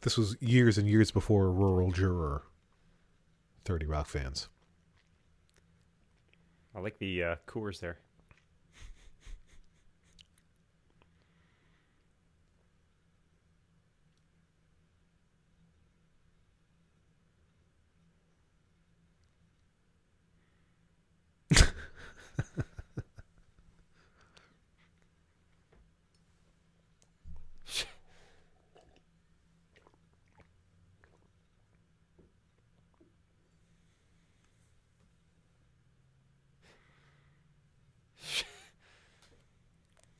[0.02, 2.42] This was years and years before Rural Juror.
[3.64, 4.48] 30 Rock fans.
[6.74, 7.98] I like the uh, Coors there.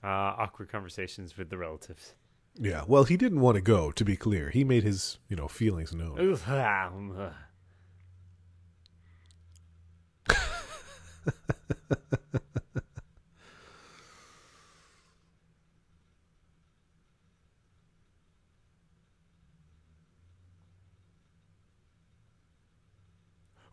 [0.05, 2.15] Uh, awkward conversations with the relatives.
[2.55, 4.51] Yeah, well, he didn't want to go, to be clear.
[4.51, 6.39] He made his, you know, feelings known.
[6.47, 7.31] Ah, um, uh.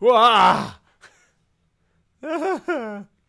[0.00, 0.74] Wah!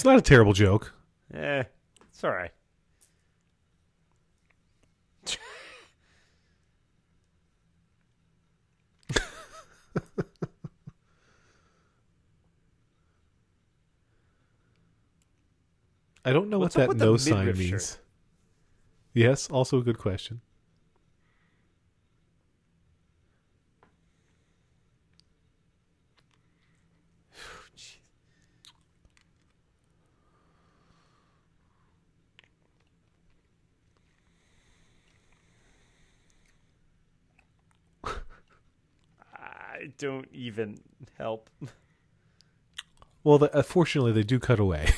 [0.00, 0.94] It's not a terrible joke.
[1.34, 1.62] Eh,
[2.08, 2.52] it's all right.
[16.24, 17.58] I don't know What's what that no sign means.
[17.68, 17.98] shirt?
[19.12, 20.40] Yes, also a good question.
[39.80, 40.78] I don't even
[41.16, 41.48] help.
[43.24, 44.88] Well, the, uh, fortunately, they do cut away.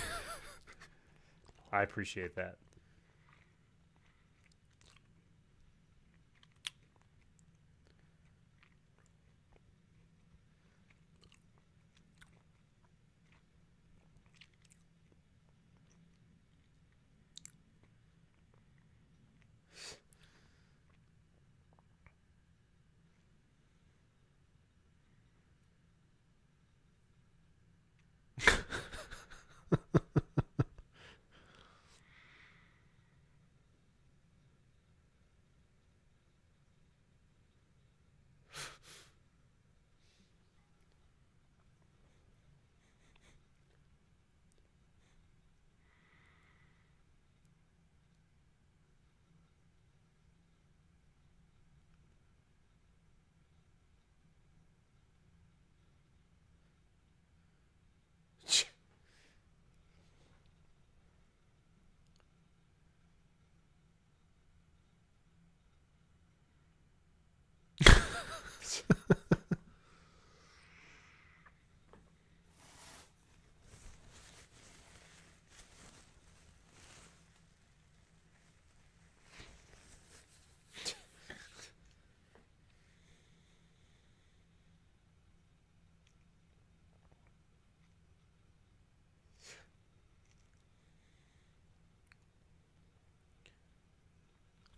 [1.73, 2.57] I appreciate that.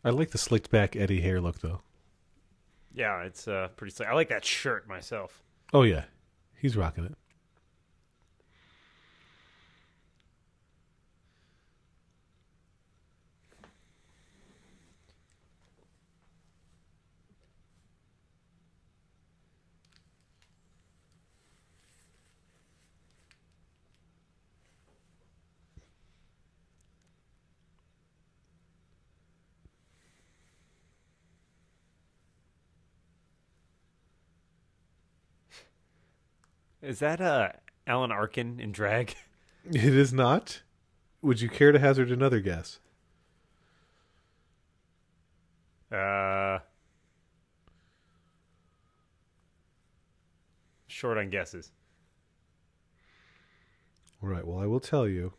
[0.05, 1.80] I like the slicked back Eddie hair look though.
[2.94, 4.09] Yeah, it's uh, pretty slick.
[4.09, 5.42] I like that shirt myself.
[5.72, 6.05] Oh yeah,
[6.57, 7.14] he's rocking it.
[36.85, 37.49] Is that uh,
[37.87, 39.14] Alan Arkin in drag?
[39.66, 40.61] It is not.
[41.22, 42.80] Would you care to hazard another guess?
[45.91, 46.59] Uh,
[50.87, 51.72] short on guesses.
[54.22, 54.47] All right.
[54.47, 55.32] Well, I will tell you.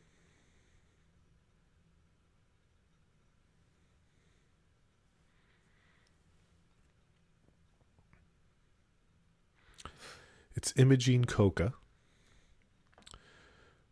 [10.66, 11.74] It's Imogene Coca,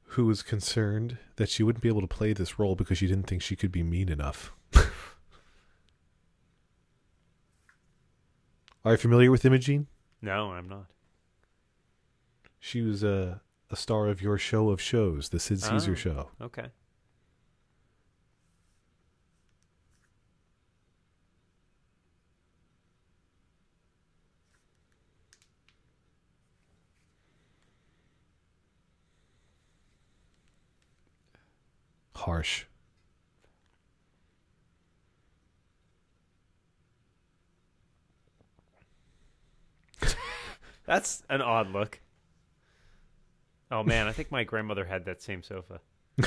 [0.05, 3.27] who was concerned that she wouldn't be able to play this role because she didn't
[3.27, 4.51] think she could be mean enough.
[8.83, 9.85] Are you familiar with Imogene?
[10.19, 10.85] No, I'm not.
[12.59, 15.95] She was a, a star of your show of shows, the Sid Caesar Oh.
[15.95, 16.29] show.
[16.41, 16.69] Okay.
[32.23, 32.65] Harsh.
[40.85, 41.99] That's an odd look.
[43.71, 45.79] Oh man, I think my grandmother had that same sofa.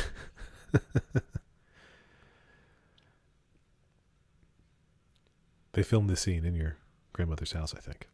[5.77, 6.79] They filmed this scene in your
[7.13, 8.09] grandmother's house, I think.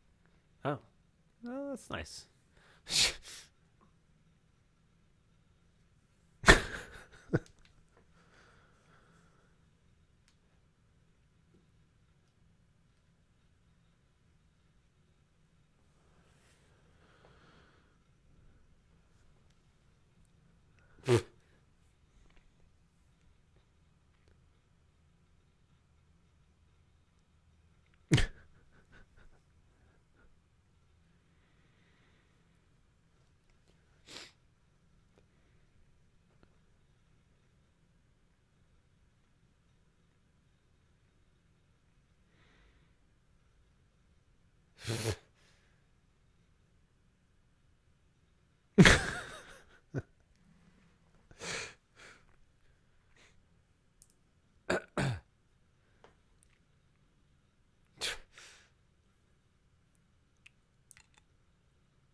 [0.64, 0.78] Oh,
[1.46, 2.24] oh that's nice.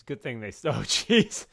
[0.00, 0.48] It's a good thing they.
[0.48, 0.50] Oh,
[0.86, 1.44] jeez.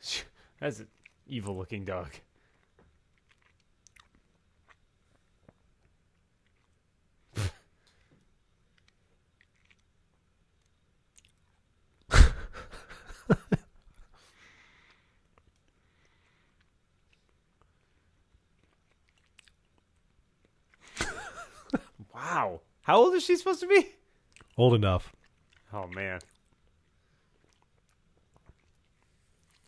[0.58, 0.86] That's an
[1.26, 2.08] evil looking dog.
[22.14, 22.60] Wow.
[22.82, 23.88] How old is she supposed to be?
[24.58, 25.14] Old enough.
[25.72, 26.18] Oh, man.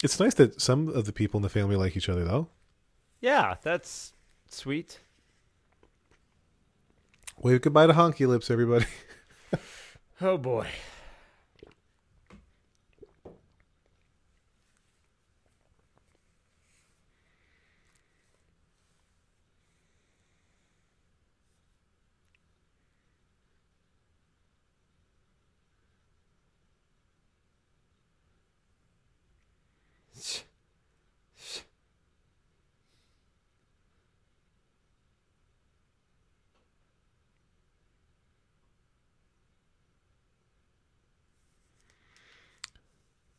[0.03, 2.49] It's nice that some of the people in the family like each other, though.
[3.21, 4.13] Yeah, that's
[4.51, 4.99] sweet.
[7.39, 8.87] Wave goodbye to Honky Lips, everybody.
[10.21, 10.69] Oh, boy.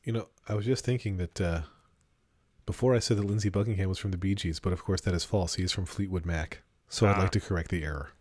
[0.05, 1.61] You know, I was just thinking that uh,
[2.65, 5.13] before I said that Lindsey Buckingham was from the Bee Gees, but of course that
[5.13, 5.55] is false.
[5.55, 6.61] He is from Fleetwood Mac.
[6.87, 7.21] So I'd Ah.
[7.21, 8.11] like to correct the error.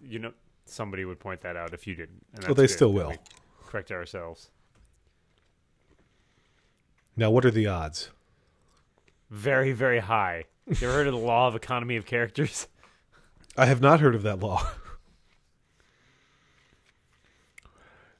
[0.00, 0.32] You know,
[0.64, 2.24] somebody would point that out if you didn't.
[2.34, 3.10] And Well, they good still will.
[3.10, 3.16] we
[3.66, 4.50] Correct ourselves.
[7.16, 8.10] Now, what are the odds?
[9.30, 10.44] Very, very high.
[10.66, 12.66] You ever heard of the law of economy of characters?
[13.56, 14.70] I have not heard of that law.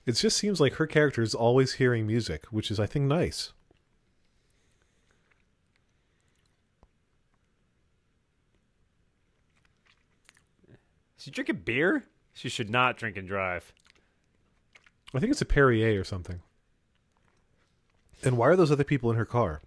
[0.06, 3.52] it just seems like her character is always hearing music, which is, I think, nice.
[11.18, 12.04] Is she drinking beer?
[12.32, 13.72] She should not drink and drive.
[15.14, 16.40] I think it's a Perrier or something.
[18.22, 19.60] And why are those other people in her car?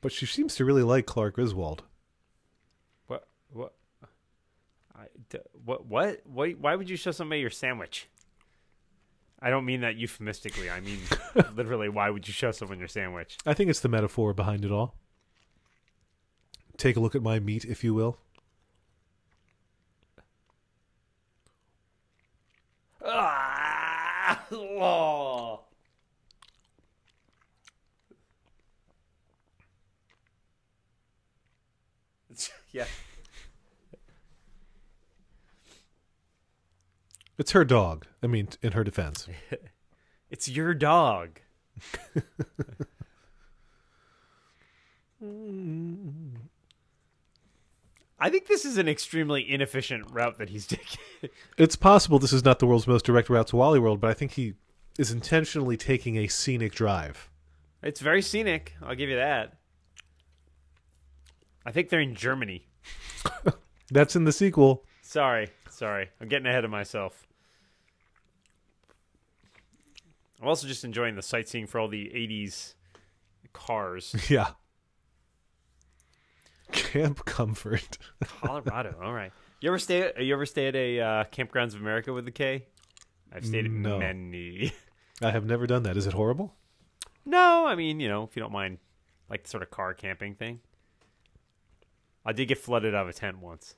[0.00, 1.82] But she seems to really like Clark Griswold.
[3.08, 3.26] What?
[3.52, 3.74] What?
[4.96, 5.17] I, d-
[5.64, 5.86] what?
[5.86, 6.20] What?
[6.24, 8.08] Why, why would you show somebody your sandwich?
[9.40, 10.68] I don't mean that euphemistically.
[10.70, 10.98] I mean
[11.54, 11.88] literally.
[11.88, 13.38] Why would you show someone your sandwich?
[13.46, 14.94] I think it's the metaphor behind it all.
[16.76, 18.18] Take a look at my meat, if you will.
[23.04, 24.44] Ah!
[24.52, 25.60] Oh.
[32.72, 32.84] yeah.
[37.38, 38.06] It's her dog.
[38.22, 39.28] I mean, in her defense.
[40.30, 41.40] It's your dog.
[48.20, 50.66] I think this is an extremely inefficient route that he's
[51.22, 51.30] taking.
[51.56, 54.14] It's possible this is not the world's most direct route to Wally World, but I
[54.14, 54.54] think he
[54.98, 57.30] is intentionally taking a scenic drive.
[57.82, 58.74] it's very scenic.
[58.82, 59.54] I'll give you that.
[61.64, 62.66] I think they're in Germany.
[63.90, 64.84] That's in the sequel.
[65.02, 66.08] Sorry, sorry.
[66.20, 67.26] I'm getting ahead of myself.
[70.40, 72.74] I'm also just enjoying the sightseeing for all the 80s
[73.52, 74.14] cars.
[74.30, 74.48] Yeah.
[76.72, 77.96] Camp Comfort.
[78.24, 78.96] Colorado.
[79.02, 79.32] All right.
[79.60, 80.12] You ever stay?
[80.18, 82.66] You ever stay at a uh, Kampgrounds of America with the K?
[83.32, 83.98] I've stayed at No.
[83.98, 84.72] many.
[85.22, 85.96] I have never done that.
[85.96, 86.54] Is it horrible?
[87.24, 88.78] no, I mean you know if you don't mind,
[89.28, 90.60] like the sort of car camping thing.
[92.24, 93.74] I did get flooded out of a tent once.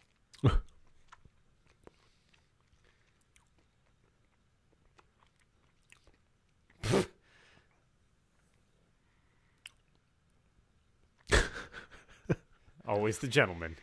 [12.91, 13.77] Always the gentleman.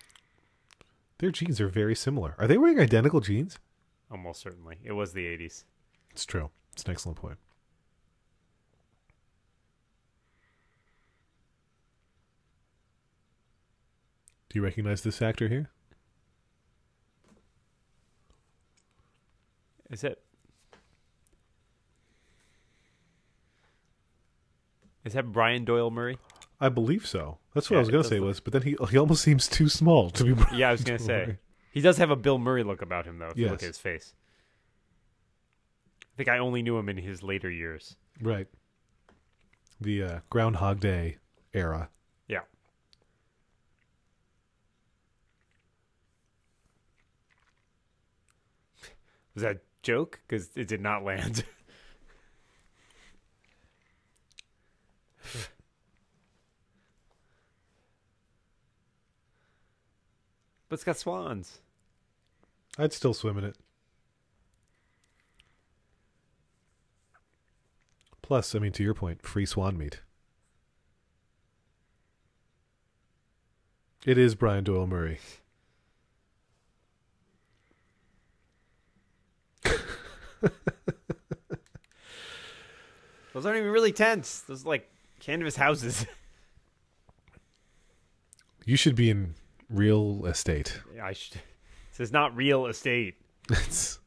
[1.20, 2.36] Their jeans are very similar.
[2.38, 3.58] Are they wearing identical jeans?
[4.12, 4.80] Almost oh, certainly.
[4.84, 5.64] It was the 80s.
[6.12, 6.50] It's true.
[6.74, 7.38] It's an excellent point.
[14.50, 15.70] Do you recognize this actor here?
[19.90, 20.22] Is it?
[25.06, 26.18] Is that Brian Doyle Murray?
[26.60, 27.38] I believe so.
[27.54, 29.22] That's what Yeah, I was going to say look- was, but then he he almost
[29.24, 30.44] seems too small to be.
[30.56, 31.38] Yeah, I was gonna say Murray.
[31.72, 33.30] he does have a Bill Murray look about him, though.
[33.30, 34.14] If you look at his face,
[36.02, 37.96] I think I only knew him in his later years.
[38.22, 38.48] Right.
[39.80, 41.18] The uh, Groundhog Day
[41.54, 41.90] era.
[42.28, 42.42] Yeah,
[49.34, 50.20] was that a joke?
[50.28, 51.44] Because it did not land.
[60.70, 61.60] but it's got swans.
[62.78, 63.56] I'd still swim in it.
[68.22, 70.02] Plus, I mean, to your point, free swan meat.
[74.06, 75.20] It is Brian Doyle Murray.
[83.34, 84.42] Those aren't even really tents.
[84.42, 84.90] Those are like
[85.20, 86.06] canvas houses.
[88.68, 89.36] You should be in
[89.70, 90.80] real estate.
[91.02, 91.42] I should.
[91.98, 93.16] This is not real estate.
[93.50, 94.00] It's,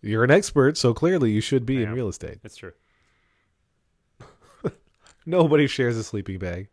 [0.00, 1.94] you're an expert, so clearly you should be in am.
[1.94, 2.38] real estate.
[2.40, 2.72] That's true.
[5.26, 6.68] Nobody shares a sleeping bag.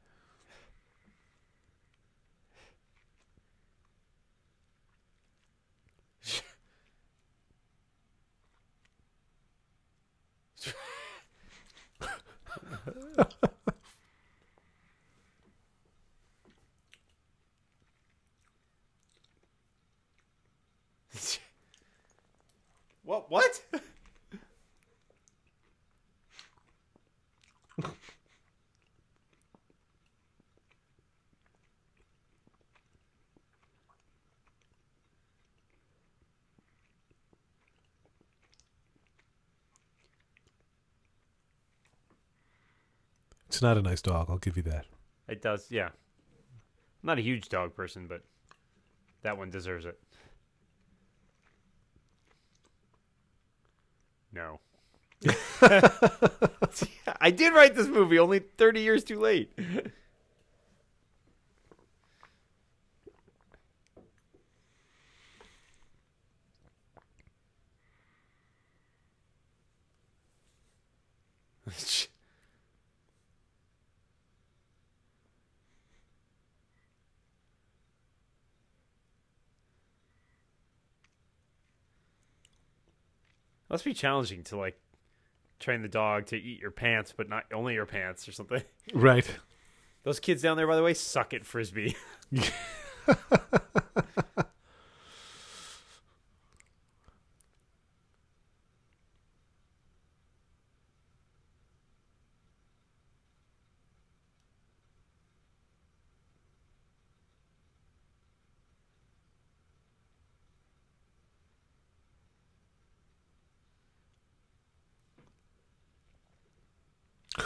[23.28, 23.62] what?
[23.72, 23.82] What?
[43.48, 44.28] It's not a nice dog.
[44.30, 44.86] I'll give you that.
[45.28, 45.88] It does, yeah.
[45.88, 48.24] I'm not a huge dog person, but
[49.24, 50.00] that one deserves it.
[54.34, 54.60] No.
[57.22, 59.52] I did write this movie only 30 years too late.
[83.70, 84.80] Must be challenging to like
[85.60, 88.64] train the dog to eat your pants, but not only your pants or something.
[88.94, 89.30] Right.
[90.04, 91.96] Those kids down there, by the way, suck at frisbee.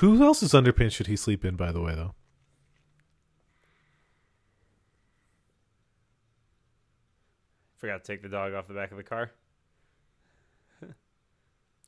[0.04, 2.14] Who else's underpants should he sleep in, by the way, though?
[7.78, 9.32] Forgot to take the dog off the back of the car.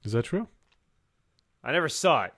[0.05, 0.47] Is that true?
[1.61, 2.34] I never saw it.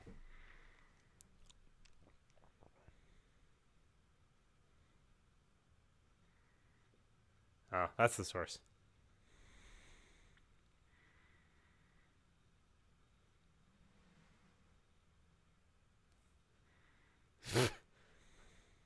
[7.71, 8.57] Oh, that's the source.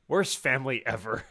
[0.08, 1.24] Worst family ever.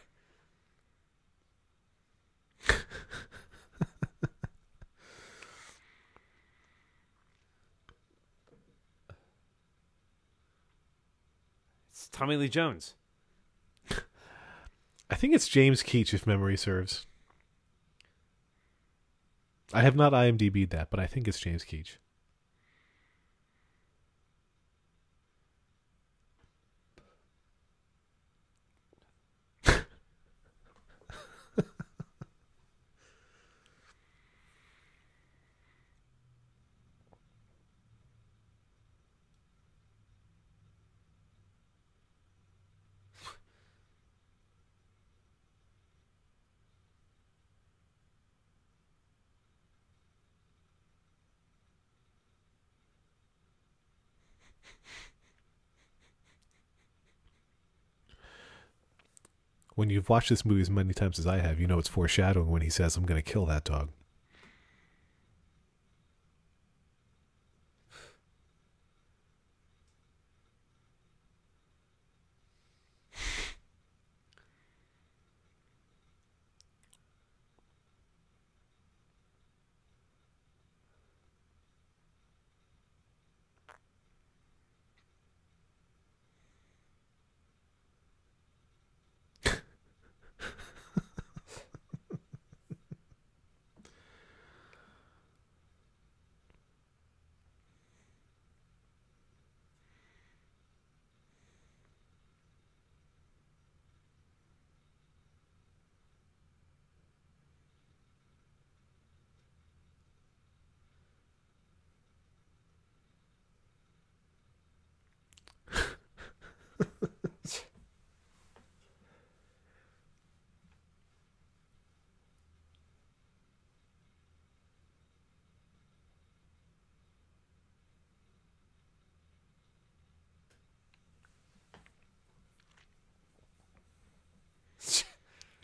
[11.91, 12.95] it's Tommy Lee Jones.
[15.09, 17.05] I think it's James Keach, if memory serves.
[19.73, 21.97] I have not IMDb'd that, but I think it's James Keach.
[59.81, 62.51] When you've watched this movie as many times as I have, you know it's foreshadowing
[62.51, 63.89] when he says, I'm going to kill that dog.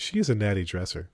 [0.08, 1.10] She is a natty dresser.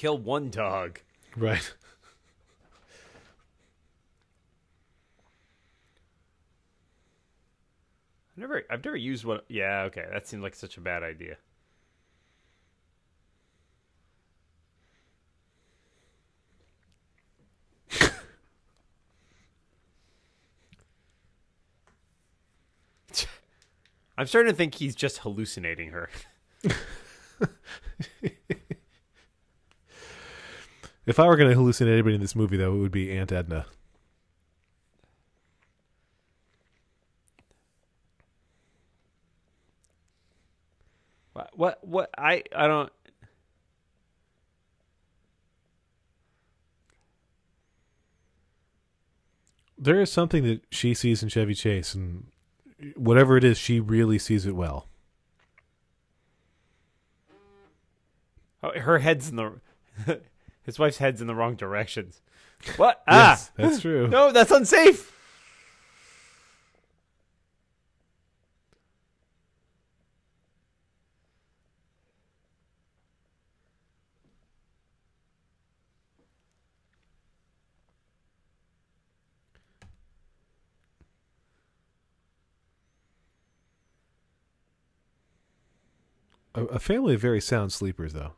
[0.00, 0.98] kill one dog.
[1.36, 1.74] Right.
[8.32, 9.40] I've never I've never used one.
[9.48, 10.06] Yeah, okay.
[10.10, 11.36] That seemed like such a bad idea.
[24.16, 26.08] I'm starting to think he's just hallucinating her.
[31.10, 33.32] If I were going to hallucinate anybody in this movie, though, it would be Aunt
[33.32, 33.66] Edna.
[41.32, 41.50] What?
[41.56, 41.84] What?
[41.84, 42.10] What?
[42.16, 42.92] I I don't.
[49.76, 52.28] There is something that she sees in Chevy Chase, and
[52.94, 54.86] whatever it is, she really sees it well.
[58.62, 59.60] Oh, her head's in the.
[60.62, 62.20] his wife's head's in the wrong directions.
[62.76, 63.02] What?
[63.08, 64.06] Yes, ah, that's true.
[64.06, 65.10] no, that's unsafe.
[86.54, 88.32] A, a family of very sound sleepers, though.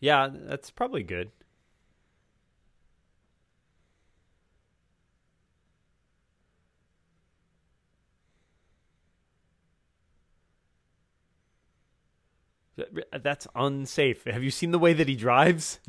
[0.00, 1.30] Yeah, that's probably good.
[13.12, 14.24] That's unsafe.
[14.24, 15.80] Have you seen the way that he drives?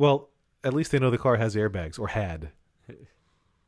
[0.00, 0.30] Well,
[0.64, 2.52] at least they know the car has airbags, or had.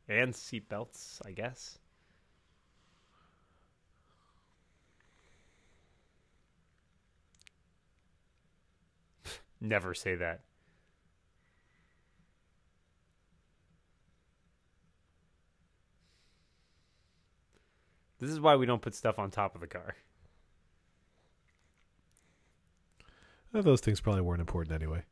[0.09, 1.77] And seatbelts, I guess.
[9.61, 10.41] Never say that.
[18.19, 19.95] This is why we don't put stuff on top of the car.
[23.05, 25.03] Uh, Uh, those things probably weren't important anyway.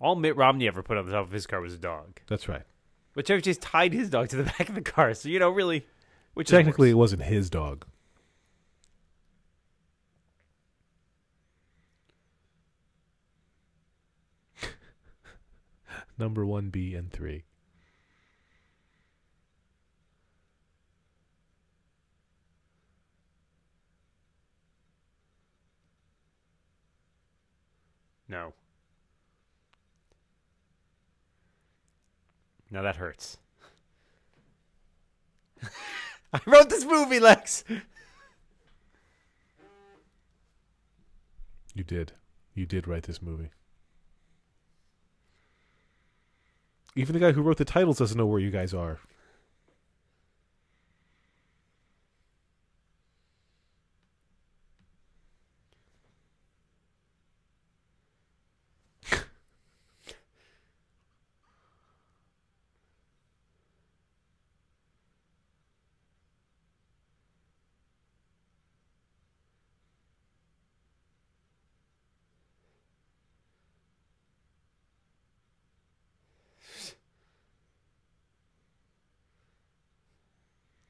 [0.00, 2.20] All Mitt Romney ever put on the top of his car was a dog.
[2.26, 2.62] That's right.
[3.14, 5.12] But Chevy Chase tied his dog to the back of the car.
[5.14, 5.86] So, you know, really,
[6.34, 7.84] which Technically, it wasn't his dog.
[16.18, 17.44] Number one, B, and three.
[28.30, 28.54] No.
[32.70, 33.38] Now that hurts.
[36.32, 37.64] I wrote this movie, Lex.
[41.74, 42.12] You did.
[42.54, 43.50] You did write this movie.
[46.94, 49.00] Even the guy who wrote the titles doesn't know where you guys are.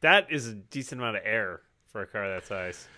[0.01, 2.89] That is a decent amount of air for a car that size.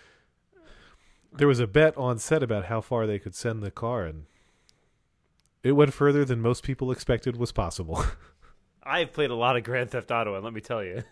[1.32, 4.26] There was a bet on set about how far they could send the car, and
[5.62, 8.04] it went further than most people expected was possible.
[8.82, 11.02] I've played a lot of Grand Theft Auto, and let me tell you.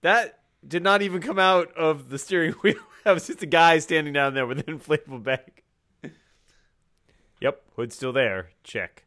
[0.00, 2.76] that did not even come out of the steering wheel.
[3.08, 5.62] That was just a guy standing down there with an inflatable bag.
[7.40, 8.50] Yep, hood's still there.
[8.62, 9.04] Check.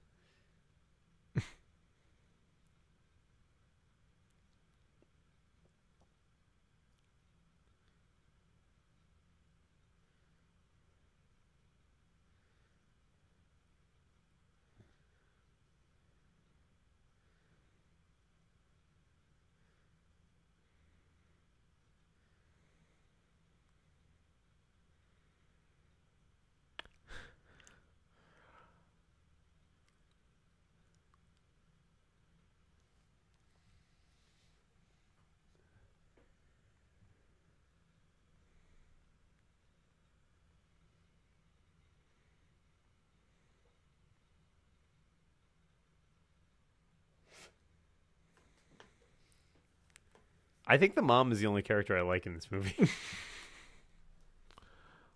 [50.71, 52.73] I think the mom is the only character I like in this movie.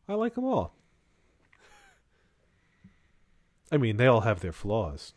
[0.10, 0.76] I like them all.
[3.72, 5.14] I mean, they all have their flaws.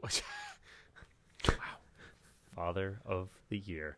[1.48, 1.54] wow.
[2.54, 3.96] Father of the year.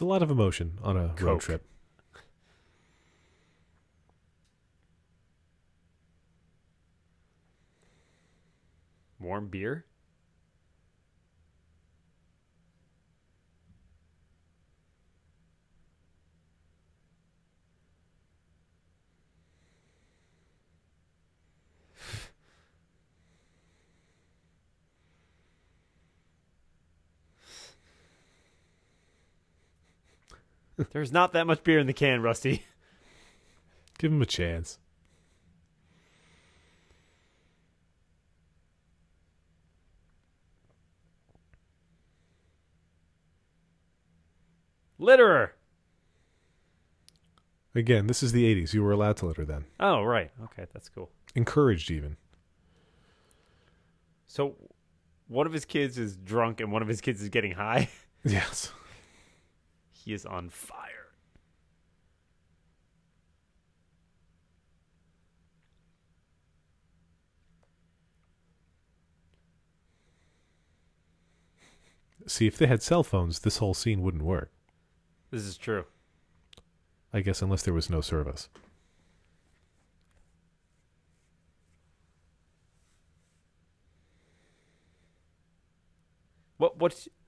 [0.00, 1.62] It's a lot of emotion on a road trip.
[9.18, 9.84] Warm beer?
[30.90, 32.64] There's not that much beer in the can, Rusty.
[33.98, 34.78] Give him a chance.
[44.98, 45.50] Litterer.
[47.74, 48.74] Again, this is the 80s.
[48.74, 49.64] You were allowed to litter then.
[49.78, 50.30] Oh, right.
[50.44, 51.10] Okay, that's cool.
[51.34, 52.16] Encouraged, even.
[54.26, 54.56] So,
[55.28, 57.88] one of his kids is drunk and one of his kids is getting high.
[58.22, 58.70] Yes.
[60.10, 61.12] He is on fire.
[72.26, 74.50] See, if they had cell phones, this whole scene wouldn't work.
[75.30, 75.84] This is true.
[77.12, 78.48] I guess unless there was no service.
[86.56, 87.19] What what's What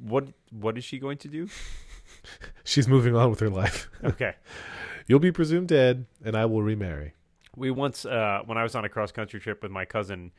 [0.00, 1.48] what what is she going to do?
[2.64, 3.88] She's moving on with her life.
[4.02, 4.34] Okay.
[5.06, 7.14] You'll be presumed dead, and I will remarry.
[7.56, 10.32] We once uh when I was on a cross country trip with my cousin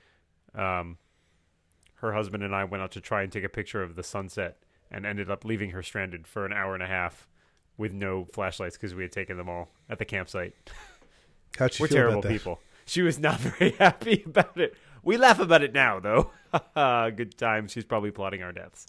[0.54, 0.98] um
[1.96, 4.58] her husband and I went out to try and take a picture of the sunset
[4.92, 7.28] and ended up leaving her stranded for an hour and a half
[7.78, 10.54] with no flashlights because we had taken them all at the campsite.
[11.58, 12.32] How'd she We're feel terrible about that?
[12.34, 12.60] people.
[12.86, 14.76] She was not very happy about it.
[15.06, 16.32] We laugh about it now, though.
[17.16, 17.72] Good times.
[17.72, 18.88] She's probably plotting our deaths.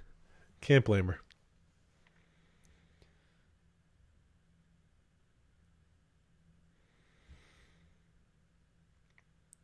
[0.62, 1.20] Can't blame her.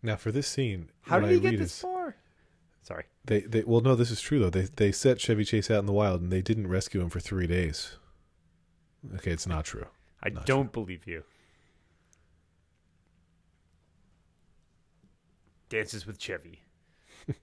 [0.03, 2.16] Now, for this scene, How did he get this far?
[2.82, 3.05] Sorry.
[3.24, 4.51] they, they well, no, this is true though.
[4.51, 7.18] They they set Chevy Chase out in the wild, and they didn't rescue him for
[7.18, 7.97] three days.
[9.16, 9.86] Okay, it's not true.
[10.22, 11.24] I Not don't believe you.
[15.68, 16.62] Dances with Chevy.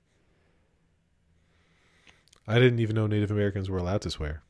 [2.47, 4.43] I didn't even know Native Americans were allowed to swear.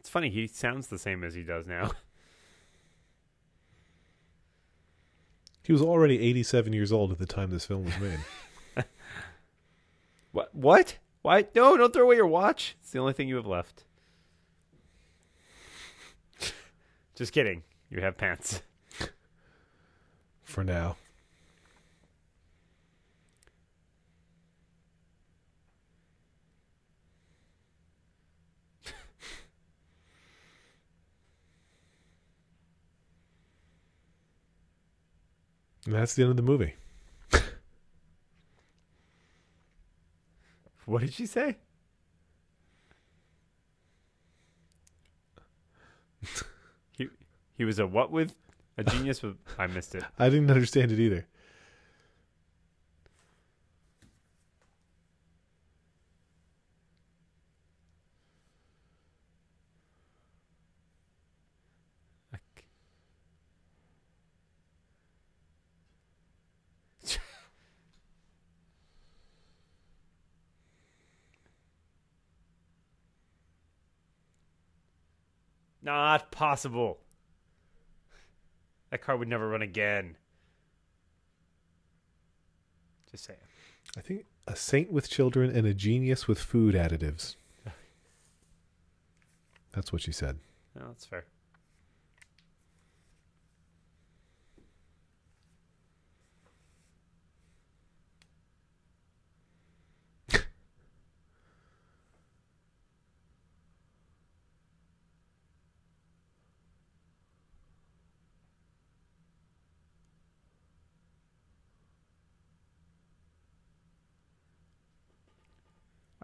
[0.00, 0.30] It's funny.
[0.30, 1.90] He sounds the same as he does now.
[5.64, 8.20] He was already 87 years old at the time this film was made.
[10.32, 10.54] What?
[10.54, 10.98] What?
[11.22, 11.46] Why?
[11.54, 11.76] No!
[11.76, 12.76] Don't throw away your watch.
[12.80, 13.84] It's the only thing you have left.
[17.18, 17.64] Just kidding.
[17.90, 18.62] You have pants.
[20.44, 20.94] for now.
[35.86, 36.74] And that's the end of the movie.
[40.84, 41.56] What did she say?
[47.58, 48.34] he was a what with
[48.78, 50.04] a genius with I missed it.
[50.18, 51.26] I didn't understand it either.
[75.82, 76.98] Not possible.
[78.90, 80.16] That car would never run again.
[83.10, 83.38] Just saying.
[83.96, 87.36] I think a saint with children and a genius with food additives.
[89.72, 90.38] That's what she said.
[90.74, 91.24] No, that's fair.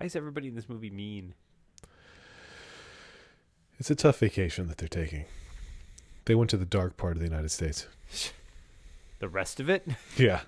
[0.05, 1.33] Why is everybody in this movie mean?
[3.79, 5.25] It's a tough vacation that they're taking.
[6.27, 7.87] They went to the dark part of the United States.
[9.21, 9.89] The rest of it?
[10.19, 10.41] Yeah.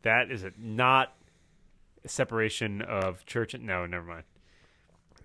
[0.00, 1.14] That is a, not
[2.02, 4.24] a separation of church and no, never mind.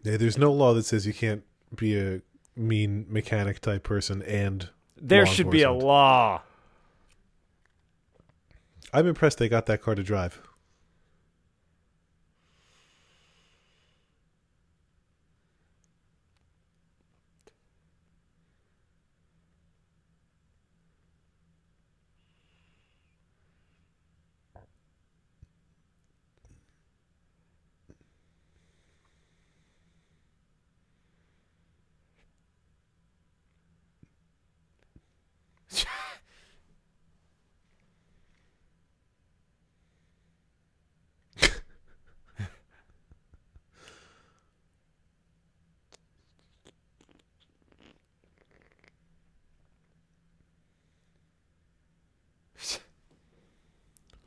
[0.04, 1.44] Yeah, there's no law that says you can't
[1.74, 2.22] be a
[2.58, 6.42] mean mechanic type person and There should be a law.
[8.92, 10.42] I'm impressed they got that car to drive.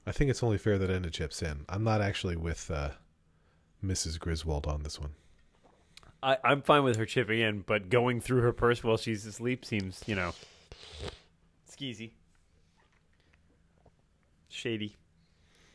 [0.05, 1.65] I think it's only fair that Ellen chips in.
[1.69, 2.91] I'm not actually with uh,
[3.85, 4.21] Mrs.
[4.21, 5.15] Griswold on this one.
[6.23, 9.65] I, I'm fine with her chipping in, but going through her purse while she's asleep
[9.65, 10.33] seems, you know,
[11.69, 12.13] skeezy,
[14.49, 14.95] shady,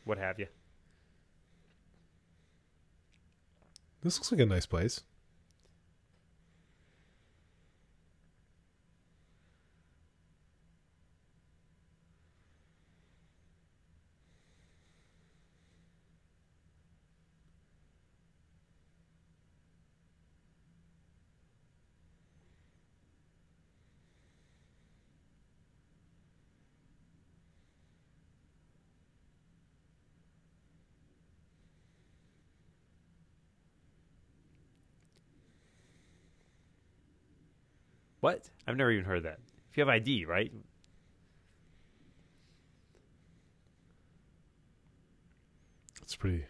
[0.06, 0.46] what have you.
[4.02, 5.02] This looks like a nice place.
[38.20, 38.50] What?
[38.66, 39.38] I've never even heard that.
[39.70, 40.52] If you have ID, right?
[46.02, 46.44] It's pretty.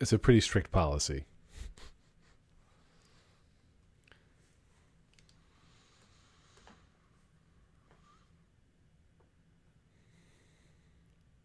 [0.00, 1.24] It's a pretty strict policy.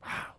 [0.03, 0.33] Wow.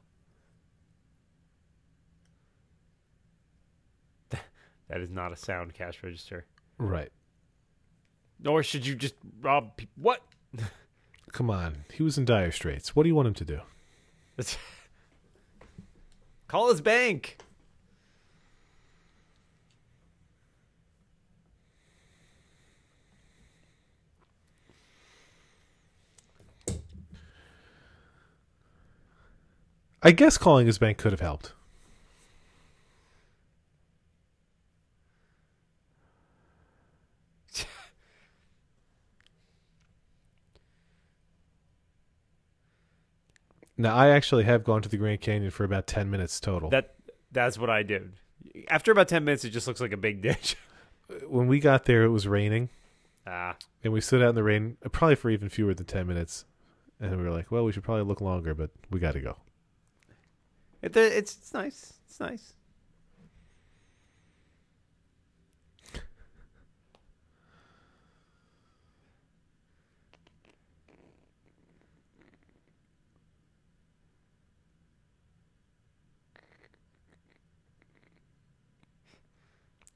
[4.91, 6.47] That is not a sound cash register.
[6.77, 7.11] Right.
[8.43, 9.93] Nor should you just rob people.
[10.03, 10.21] What?
[11.33, 11.85] Come on.
[11.93, 12.97] He was in dire straits.
[12.97, 13.61] What do you want him to do?
[16.49, 17.39] Call his bank.
[30.03, 31.53] I guess calling his bank could have helped.
[43.81, 46.69] Now, I actually have gone to the Grand Canyon for about 10 minutes total.
[46.69, 46.95] That
[47.33, 48.13] that's what I did.
[48.69, 50.57] After about ten minutes, it just looks like a big ditch.
[51.29, 52.69] when we got there, it was raining,
[53.27, 56.07] Ah, and we stood out in the rain uh, probably for even fewer than 10
[56.07, 56.45] minutes.
[57.01, 59.37] And we were like, well, we should probably look longer, but we got to go.
[60.83, 61.95] it, it's it's nice.
[62.07, 62.53] It's nice.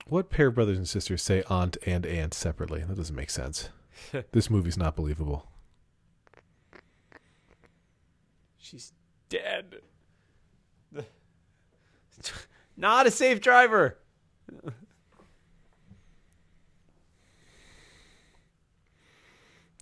[0.07, 2.85] What pair of brothers and sisters say aunt and aunt separately?
[2.87, 3.71] That doesn't make sense.
[4.33, 5.47] this movie's not believable.
[8.59, 8.93] She's
[9.29, 9.77] dead.
[12.77, 13.99] Not a safe driver.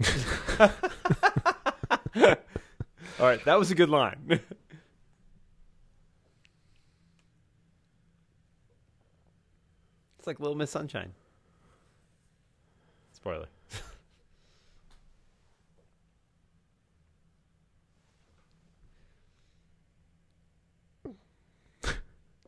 [0.61, 0.71] All
[3.29, 4.41] right, that was a good line.
[10.23, 11.15] It's like Little Miss Sunshine.
[13.13, 13.49] Spoiler.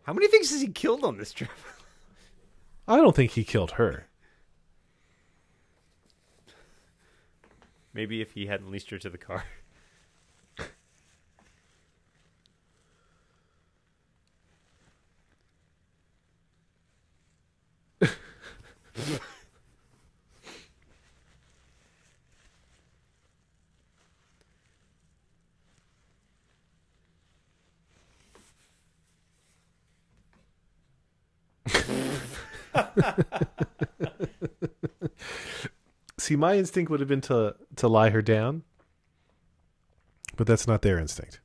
[0.05, 1.51] How many things has he killed on this trip?
[2.87, 4.07] I don't think he killed her.
[7.93, 9.43] Maybe if he hadn't leased her to the car.
[36.35, 38.65] See, my instinct would have been to to lie her down,
[40.37, 41.39] but that's not their instinct.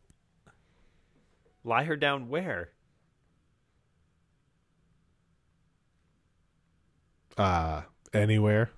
[1.63, 2.71] Lie her down where?
[7.37, 7.83] Uh
[8.15, 8.71] anywhere.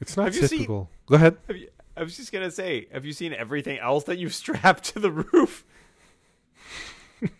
[0.00, 0.90] It's not Have you seen- typical.
[1.06, 1.36] Go ahead.
[1.48, 4.98] You, I was just gonna say, have you seen everything else that you've strapped to
[4.98, 5.64] the roof?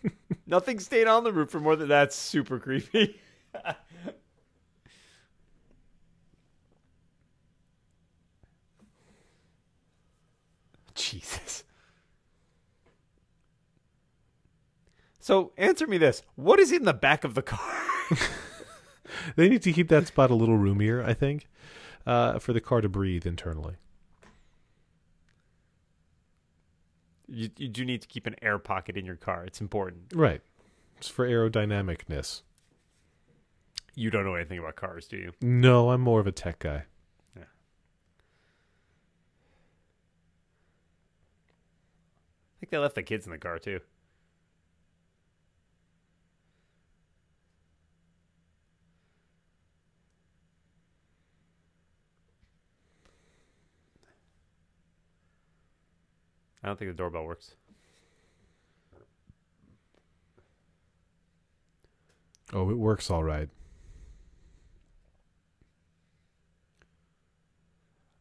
[0.47, 3.19] Nothing stayed on the roof for more than that's super creepy.
[10.95, 11.63] Jesus.
[15.19, 17.83] So answer me this: What is in the back of the car?
[19.35, 21.47] They need to keep that spot a little roomier, I think,
[22.07, 23.75] uh, for the car to breathe internally.
[27.27, 29.43] you, you do need to keep an air pocket in your car.
[29.45, 30.13] It's important.
[30.13, 30.41] Right.
[30.97, 32.41] It's for aerodynamicness.
[33.95, 35.31] You don't know anything about cars, do you?
[35.41, 36.83] No, I'm more of a tech guy.
[37.35, 37.43] Yeah.
[37.43, 37.45] I
[42.59, 43.81] think they left the kids in the car too.
[56.67, 57.55] I don't think the doorbell works.
[62.51, 63.47] Oh, it works all right.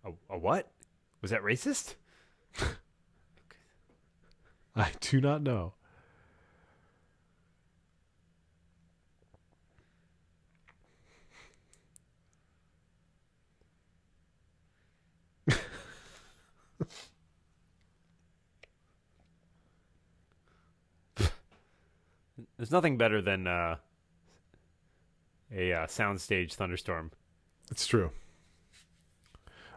[0.05, 0.70] A, a what?
[1.23, 1.97] Was that racist?
[4.77, 5.73] I do not know.
[22.56, 23.76] There's nothing better than uh,
[25.54, 27.12] a uh, soundstage thunderstorm.
[27.70, 28.10] It's true.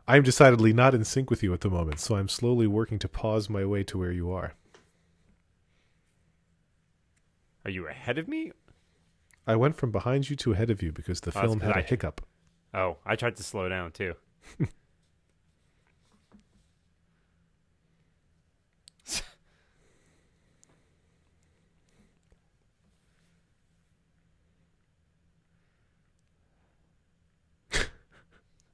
[0.07, 3.07] I'm decidedly not in sync with you at the moment, so I'm slowly working to
[3.07, 4.53] pause my way to where you are.
[7.65, 8.51] Are you ahead of me?
[9.45, 11.81] I went from behind you to ahead of you because the Oh, film had a
[11.81, 12.21] hiccup.
[12.73, 14.13] Oh, I tried to slow down too.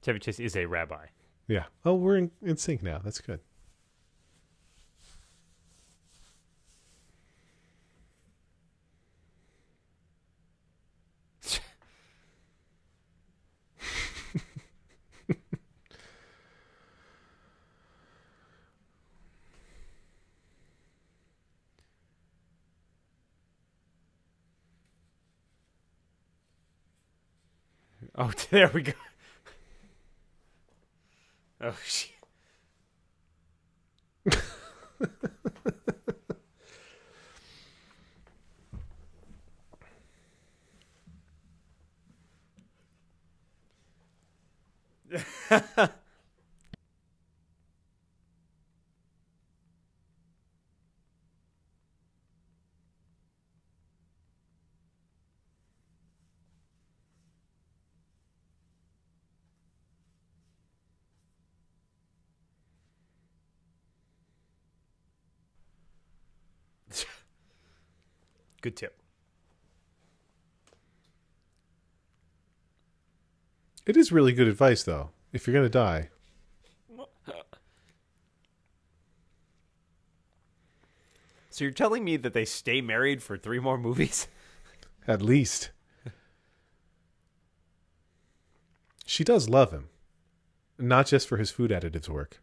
[0.06, 1.06] Chevy Chase is a rabbi.
[1.48, 1.64] Yeah.
[1.84, 3.00] Oh, we're in, in sync now.
[3.02, 3.40] That's good.
[28.18, 28.92] Oh, there we go.
[31.60, 32.12] Oh shit.
[68.66, 69.00] Good tip.
[73.86, 75.10] It is really good advice, though.
[75.32, 76.08] If you're going to die,
[81.48, 84.26] So you're telling me that they stay married for three more movies?
[85.06, 85.70] at least.
[89.04, 89.90] She does love him,
[90.76, 92.40] not just for his food additives work.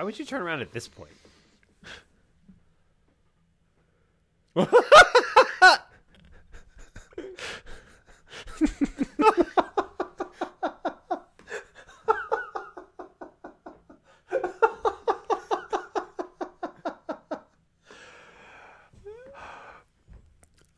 [0.00, 1.12] Why would you turn around at this point?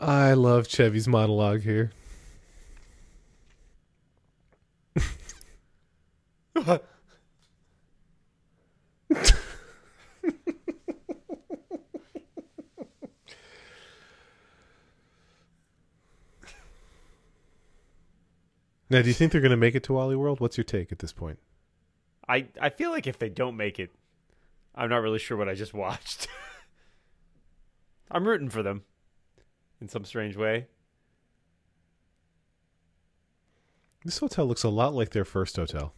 [0.00, 1.92] I love Chevy's monologue here.
[18.92, 20.38] Now, do you think they're going to make it to Wally World?
[20.38, 21.38] What's your take at this point?
[22.28, 23.90] I I feel like if they don't make it,
[24.74, 26.28] I'm not really sure what I just watched.
[28.10, 28.82] I'm rooting for them
[29.80, 30.66] in some strange way.
[34.04, 35.94] This hotel looks a lot like their first hotel.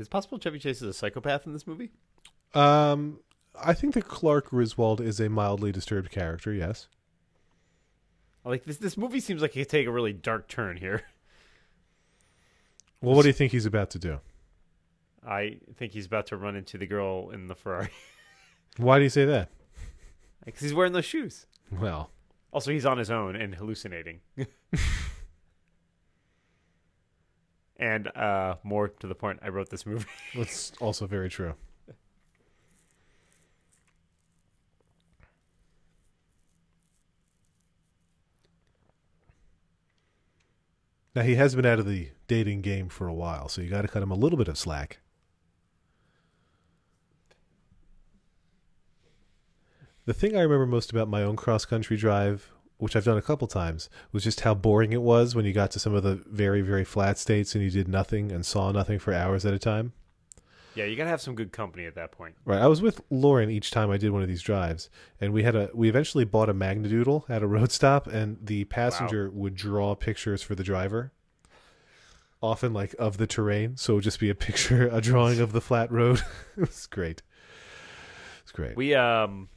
[0.00, 1.90] Is it possible Chevy Chase is a psychopath in this movie?
[2.54, 3.20] Um,
[3.54, 6.54] I think that Clark Griswold is a mildly disturbed character.
[6.54, 6.88] Yes.
[8.42, 11.02] Like this this movie seems like it could take a really dark turn here.
[13.02, 14.20] Well, what do you think he's about to do?
[15.26, 17.90] I think he's about to run into the girl in the Ferrari
[18.78, 19.50] Why do you say that?
[20.46, 21.44] because he's wearing those shoes.
[21.70, 22.10] Well,
[22.52, 24.20] Also, he's on his own and hallucinating.
[27.80, 30.06] and uh, more to the point, I wrote this movie.
[30.36, 31.54] that's also very true.
[41.16, 43.82] Now he has been out of the dating game for a while, so you got
[43.82, 45.00] to cut him a little bit of slack.
[50.04, 53.22] The thing I remember most about my own cross country drive, which I've done a
[53.22, 56.16] couple times, was just how boring it was when you got to some of the
[56.26, 59.58] very, very flat states and you did nothing and saw nothing for hours at a
[59.58, 59.92] time.
[60.74, 62.34] yeah, you gotta have some good company at that point.
[62.44, 62.60] Right.
[62.60, 64.88] I was with Lauren each time I did one of these drives,
[65.20, 68.38] and we had a we eventually bought a Magna Doodle at a road stop, and
[68.40, 71.12] the passenger would draw pictures for the driver.
[72.42, 75.52] Often like of the terrain, so it would just be a picture, a drawing of
[75.52, 76.22] the flat road.
[76.56, 77.20] it was great.
[78.42, 78.76] It's great.
[78.76, 79.48] We um,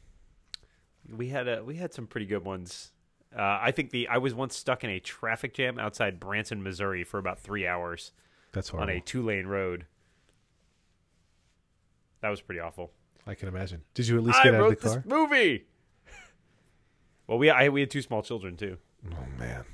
[1.09, 2.91] we had a we had some pretty good ones.
[3.37, 7.03] Uh, I think the I was once stuck in a traffic jam outside Branson, Missouri,
[7.03, 8.11] for about three hours
[8.51, 9.85] That's on a two lane road.
[12.21, 12.91] That was pretty awful.
[13.25, 13.81] I can imagine.
[13.93, 14.95] Did you at least I get out of the car?
[14.95, 15.65] this movie.
[17.27, 18.77] well, we I, we had two small children too.
[19.11, 19.65] Oh man.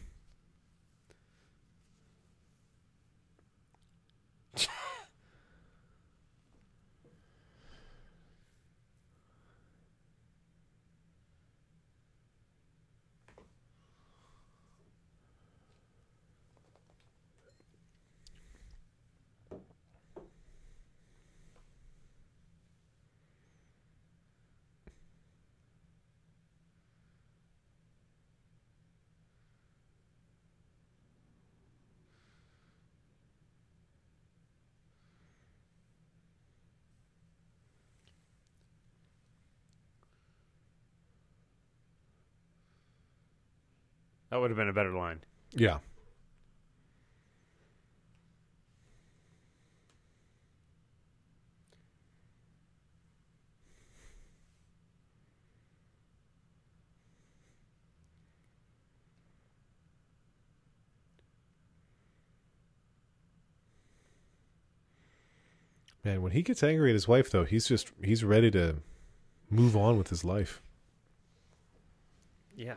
[44.29, 45.21] That would have been a better line.
[45.53, 45.79] Yeah.
[66.03, 68.77] Man, when he gets angry at his wife, though, he's just he's ready to
[69.49, 70.61] move on with his life.
[72.55, 72.75] Yeah.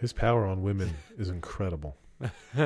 [0.00, 1.94] His power on women is incredible.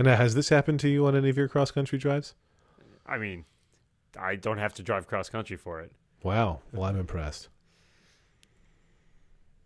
[0.00, 2.32] And now, has this happened to you on any of your cross country drives?
[3.04, 3.44] I mean,
[4.18, 5.92] I don't have to drive cross country for it.
[6.22, 6.60] Wow.
[6.72, 7.50] Well, I'm impressed.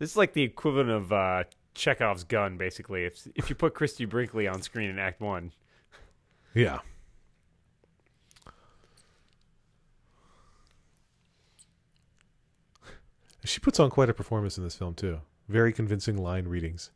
[0.01, 1.45] This is like the equivalent of uh,
[1.77, 3.05] Chekhov's gun, basically.
[3.05, 5.53] If if you put Christie Brinkley on screen in Act One,
[6.53, 6.81] Yeah.
[13.45, 15.21] She puts on quite a performance in this film too.
[15.49, 16.91] Very convincing line readings.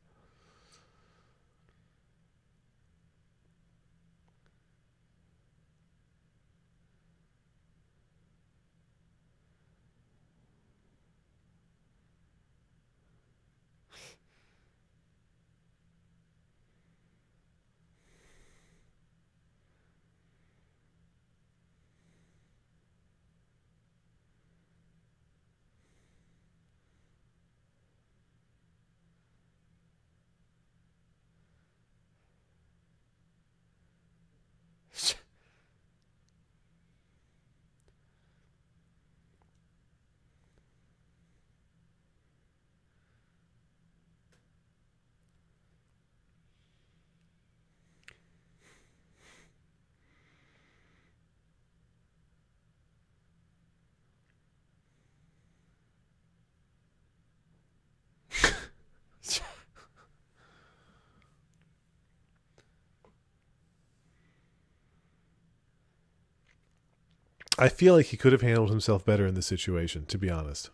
[67.59, 70.71] I feel like he could have handled himself better in this situation, to be honest.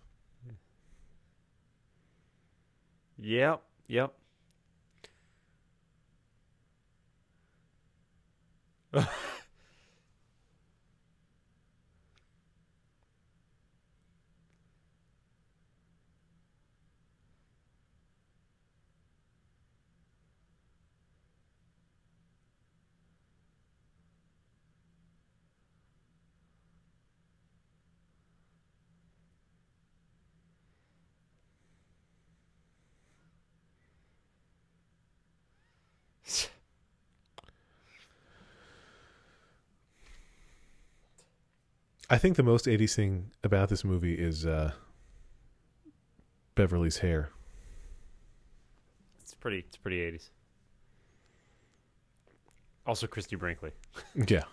[3.18, 4.12] Yep, yep.
[42.14, 44.70] I think the most 80s thing about this movie is uh,
[46.54, 47.30] Beverly's hair.
[49.20, 49.64] It's pretty.
[49.66, 50.30] It's pretty eighties.
[52.86, 53.72] Also, Christie Brinkley.
[54.28, 54.44] Yeah.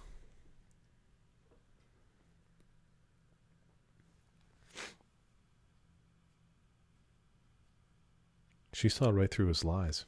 [8.73, 10.05] She saw right through his lies.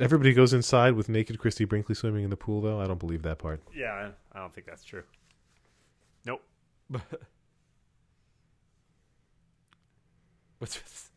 [0.00, 2.80] Everybody goes inside with naked Christie Brinkley swimming in the pool, though.
[2.80, 3.60] I don't believe that part.
[3.74, 5.04] Yeah, I don't think that's true.
[6.26, 6.42] Nope.
[10.58, 11.10] What's this?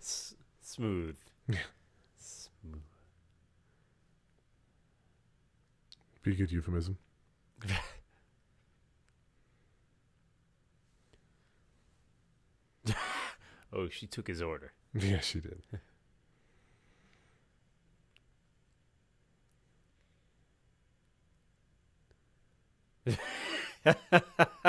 [0.00, 0.34] S-
[0.80, 1.16] smooth.
[2.18, 2.82] Smooth.
[6.22, 6.96] Be a good euphemism.
[13.72, 14.72] Oh, she took his order.
[14.94, 15.62] Yeah, she did.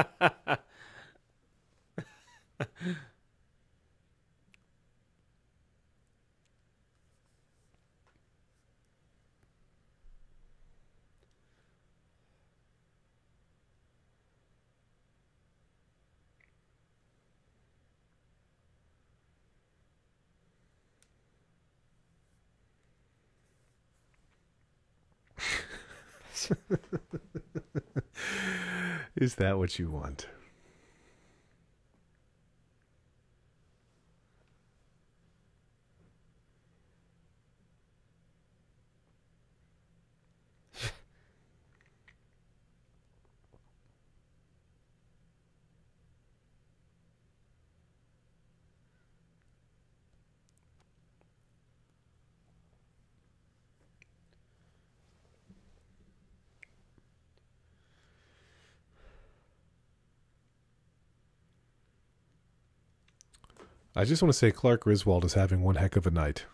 [29.32, 30.28] Is that what you want?
[63.94, 66.46] I just want to say Clark Griswold is having one heck of a night.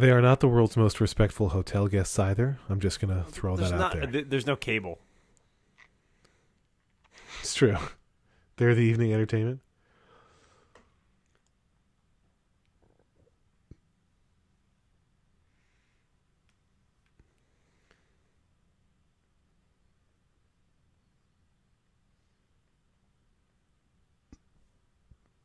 [0.00, 2.58] They are not the world's most respectful hotel guests either.
[2.70, 4.06] I'm just going to throw There's that out there.
[4.06, 4.98] th- There's no cable.
[7.40, 7.76] It's true.
[8.56, 9.60] They're the evening entertainment.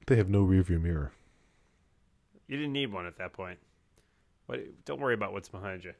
[0.08, 1.12] They have no rearview mirror.
[2.48, 3.60] You didn't need one at that point.
[4.46, 4.86] What?
[4.86, 5.94] Don't worry about what's behind you.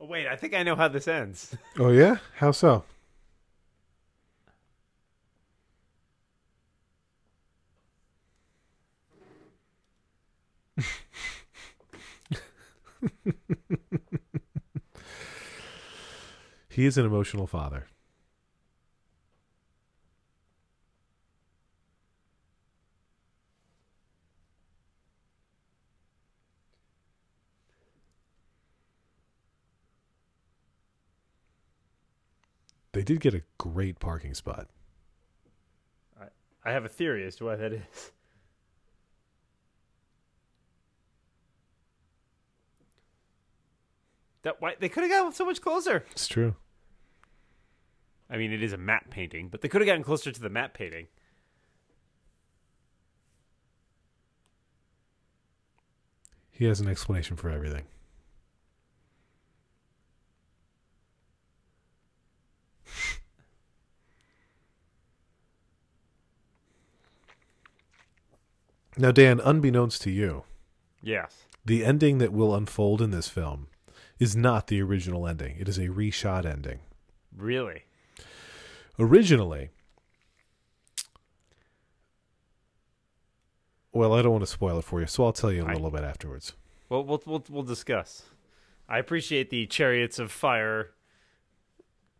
[0.00, 1.56] Oh wait, I think I know how this ends.
[1.78, 2.18] Oh yeah?
[2.36, 2.84] How so?
[16.68, 17.86] he is an emotional father.
[32.92, 34.68] They did get a great parking spot.
[36.64, 38.12] I have a theory as to why that is.
[44.44, 46.04] That why they could have gotten so much closer.
[46.12, 46.54] It's true.
[48.30, 50.50] I mean, it is a matte painting, but they could have gotten closer to the
[50.50, 51.08] matte painting.
[56.50, 57.84] He has an explanation for everything.
[68.96, 70.44] Now, Dan, unbeknownst to you,
[71.02, 71.46] Yes.
[71.64, 73.66] the ending that will unfold in this film
[74.18, 75.56] is not the original ending.
[75.58, 76.80] It is a reshot ending.
[77.36, 77.84] Really?
[78.98, 79.70] Originally,
[83.92, 85.90] well, I don't want to spoil it for you, so I'll tell you a little
[85.90, 86.52] bit afterwards.
[86.88, 88.22] Well, we'll we'll, we'll discuss.
[88.88, 90.90] I appreciate the Chariots of Fire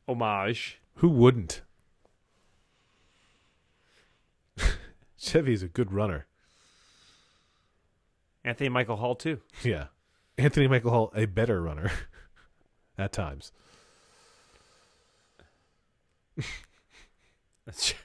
[0.09, 0.81] homage.
[0.97, 1.63] Who wouldn't?
[5.17, 6.27] Chevy's a good runner.
[8.45, 9.41] Anthony Michael Hall too.
[9.63, 9.87] Yeah.
[10.37, 11.91] Anthony Michael Hall, a better runner
[12.99, 13.53] at times.
[17.67, 17.95] That's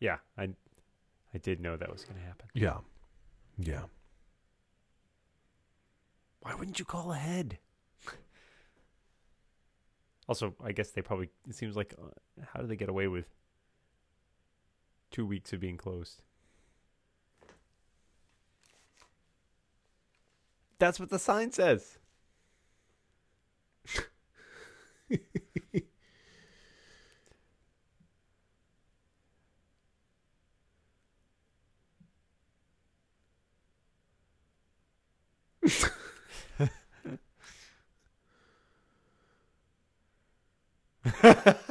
[0.00, 0.48] yeah, I
[1.32, 2.48] I did know that was going to happen.
[2.54, 2.78] Yeah.
[3.58, 3.82] Yeah.
[6.40, 7.58] Why wouldn't you call ahead?
[10.28, 11.30] Also, I guess they probably.
[11.48, 13.26] It seems like, uh, how do they get away with
[15.10, 16.22] two weeks of being closed?
[20.78, 21.98] That's what the sign says.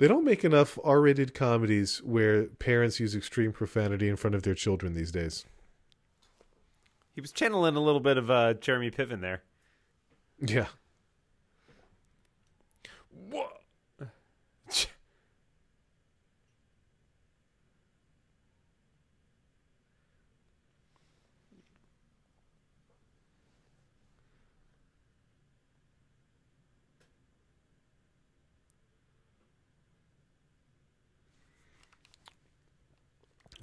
[0.00, 4.54] They don't make enough R-rated comedies where parents use extreme profanity in front of their
[4.54, 5.44] children these days.
[7.14, 9.42] He was channeling a little bit of uh, Jeremy Piven there.
[10.38, 10.68] Yeah.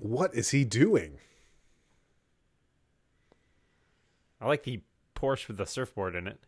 [0.08, 1.18] What is he doing?
[4.40, 4.80] I like the
[5.14, 6.40] Porsche with the surfboard in it.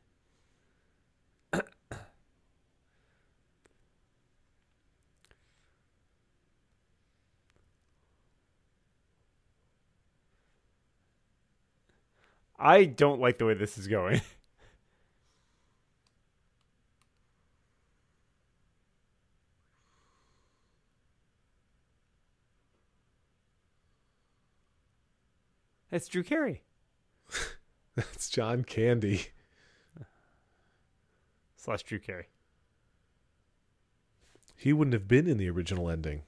[12.57, 14.22] I don't like the way this is going.
[25.99, 26.61] It's Drew Carey
[27.97, 29.26] That's John Candy.
[31.57, 32.27] slash Drew Carey.
[34.55, 36.21] He wouldn't have been in the original ending.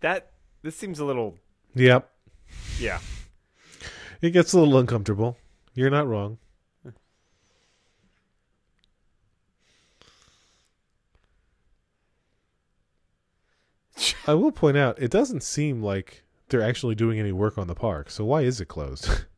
[0.00, 0.30] That
[0.62, 1.38] this seems a little
[1.74, 2.10] Yep.
[2.78, 3.00] yeah.
[4.20, 5.36] It gets a little uncomfortable.
[5.74, 6.38] You're not wrong.
[14.26, 17.74] I will point out, it doesn't seem like they're actually doing any work on the
[17.74, 18.10] park.
[18.10, 19.24] So why is it closed?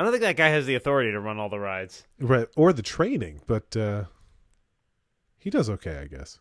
[0.00, 2.04] I don't think that guy has the authority to run all the rides.
[2.18, 4.04] right, or the training, but uh
[5.36, 6.38] he does okay, I guess.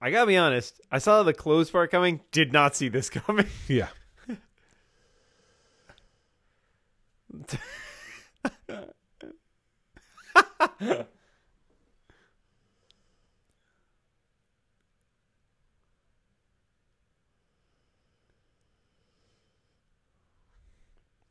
[0.00, 0.80] I gotta be honest.
[0.92, 2.20] I saw the closed part coming.
[2.30, 3.46] Did not see this coming.
[3.66, 3.88] Yeah.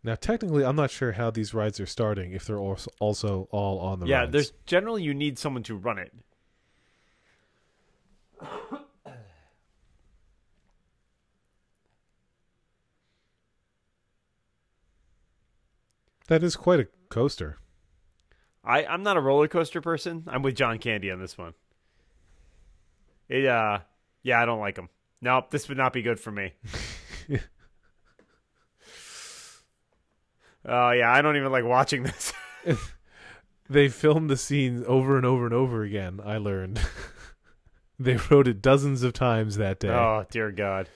[0.03, 3.79] Now, technically, I'm not sure how these rides are starting if they're also also all
[3.79, 4.31] on the yeah, rides.
[4.31, 6.13] there's generally you need someone to run it.
[16.27, 17.57] that is quite a coaster.
[18.63, 20.23] I I'm not a roller coaster person.
[20.27, 21.53] I'm with John Candy on this one.
[23.27, 23.79] It uh
[24.23, 24.87] yeah, I don't like him.
[25.21, 26.53] Nope, this would not be good for me.
[30.69, 32.33] Oh yeah, I don't even like watching this.
[33.71, 36.19] They filmed the scenes over and over and over again.
[36.25, 36.79] I learned.
[37.99, 39.89] they wrote it dozens of times that day.
[39.89, 40.89] oh dear God.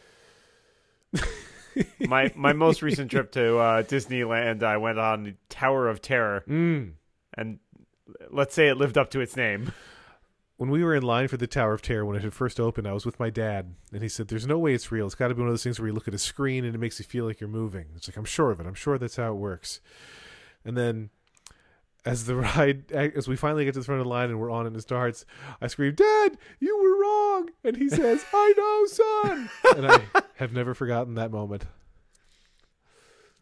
[1.99, 6.93] my my most recent trip to uh, Disneyland, I went on Tower of Terror, Mm.
[7.35, 7.59] and
[8.31, 9.71] let's say it lived up to its name.
[10.63, 12.87] When we were in line for the Tower of Terror when it had first opened,
[12.87, 15.05] I was with my dad, and he said, "There's no way it's real.
[15.05, 16.73] It's got to be one of those things where you look at a screen and
[16.73, 18.65] it makes you feel like you're moving." It's like I'm sure of it.
[18.65, 19.81] I'm sure that's how it works.
[20.63, 21.09] And then,
[22.05, 24.51] as the ride, as we finally get to the front of the line and we're
[24.51, 25.25] on and it starts,
[25.61, 30.53] I scream, "Dad, you were wrong!" And he says, "I know, son." and I have
[30.53, 31.65] never forgotten that moment.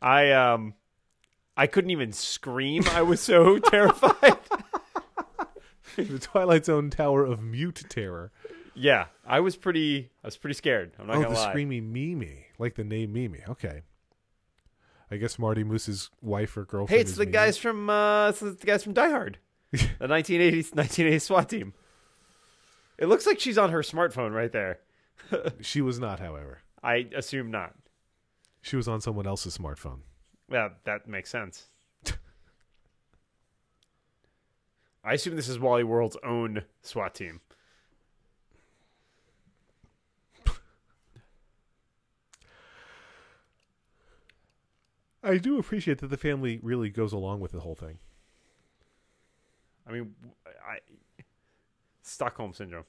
[0.02, 0.74] I um,
[1.56, 2.84] I couldn't even scream.
[2.90, 4.40] I was so terrified.
[5.96, 8.32] the Twilight Zone Tower of Mute Terror.
[8.74, 10.10] Yeah, I was pretty.
[10.24, 10.94] I was pretty scared.
[11.00, 11.54] I'm not oh, gonna the lie.
[11.54, 13.40] screamy Mimi, like the name Mimi.
[13.48, 13.82] Okay.
[15.10, 16.98] I guess Marty Moose's wife or girlfriend.
[16.98, 17.34] Hey, it's the Mimi.
[17.34, 19.40] guys from uh, it's the guys from Die Hard,
[19.72, 21.74] the 1980s 1980s SWAT team.
[22.98, 24.80] It looks like she's on her smartphone right there.
[25.62, 26.60] She was not, however.
[26.84, 27.74] I assume not.
[28.62, 30.00] She was on someone else's smartphone.
[30.52, 31.68] Yeah, that makes sense.
[35.04, 37.42] I assume this is Wally World's own SWAT team.
[45.24, 48.00] I do appreciate that the family really goes along with the whole thing.
[49.88, 50.16] I mean,
[50.46, 50.80] I
[52.02, 52.86] Stockholm syndrome.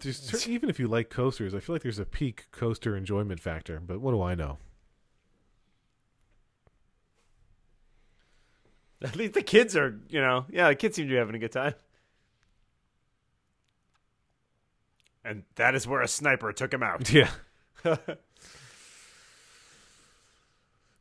[0.00, 3.80] There's even if you like coasters, I feel like there's a peak coaster enjoyment factor.
[3.80, 4.58] But what do I know?
[9.02, 11.38] At least the kids are, you know, yeah, the kids seem to be having a
[11.38, 11.74] good time.
[15.24, 17.10] And that is where a sniper took him out.
[17.10, 17.30] Yeah.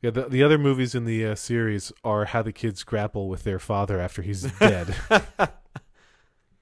[0.03, 3.45] Yeah, the, the other movies in the uh, series are how the kids grapple with
[3.45, 4.93] their father after he's dead.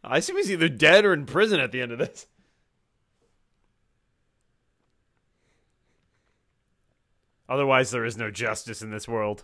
[0.03, 2.27] I assume he's either dead or in prison at the end of this.
[7.47, 9.43] Otherwise, there is no justice in this world.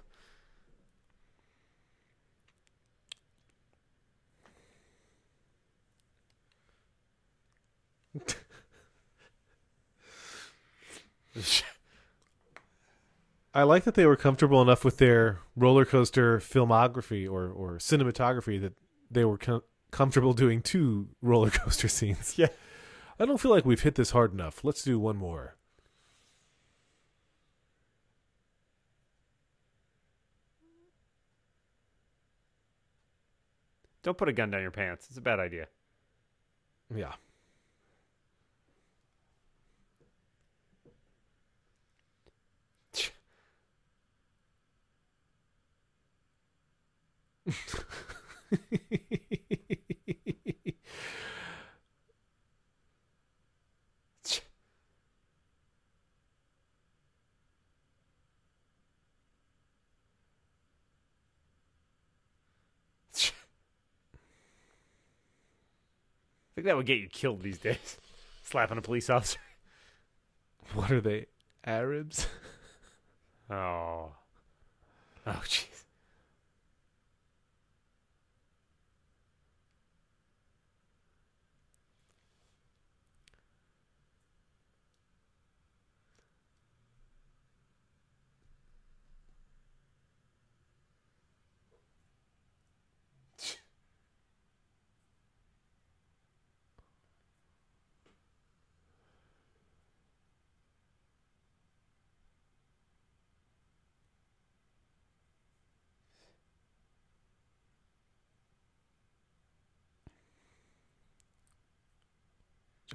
[13.54, 18.62] I like that they were comfortable enough with their roller coaster filmography or, or cinematography
[18.62, 18.74] that
[19.10, 19.64] they were com-
[19.98, 22.38] comfortable doing two roller coaster scenes.
[22.38, 22.50] Yeah.
[23.20, 24.64] I don't feel like we've hit this hard enough.
[24.64, 25.56] Let's do one more.
[34.04, 35.08] Don't put a gun down your pants.
[35.10, 35.68] It's a bad idea.
[36.96, 37.14] Yeah.
[48.52, 48.58] I
[66.58, 67.98] think that would get you killed these days.
[68.44, 69.38] Slapping a police officer.
[70.74, 71.28] What are they?
[71.64, 72.28] Arabs?
[73.50, 74.12] Oh.
[75.26, 75.77] Oh, jeez.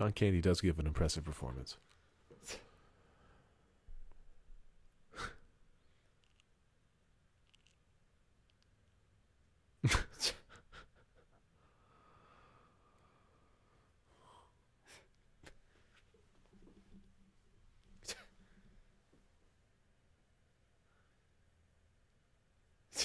[0.02, 1.76] John Candy does give an impressive performance.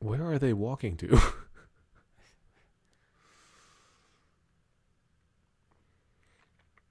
[0.00, 0.38] Where
[0.78, 1.20] walking to?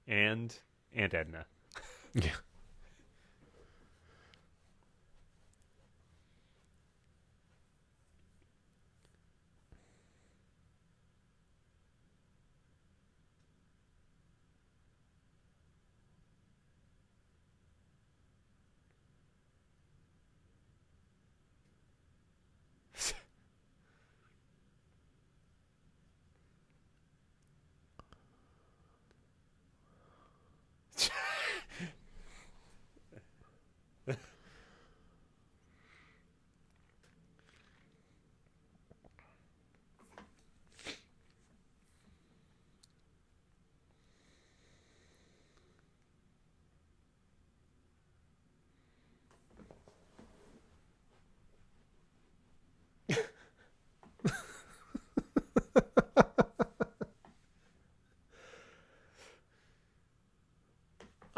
[0.08, 0.60] and
[0.94, 1.46] Aunt Edna.
[2.14, 2.32] yeah.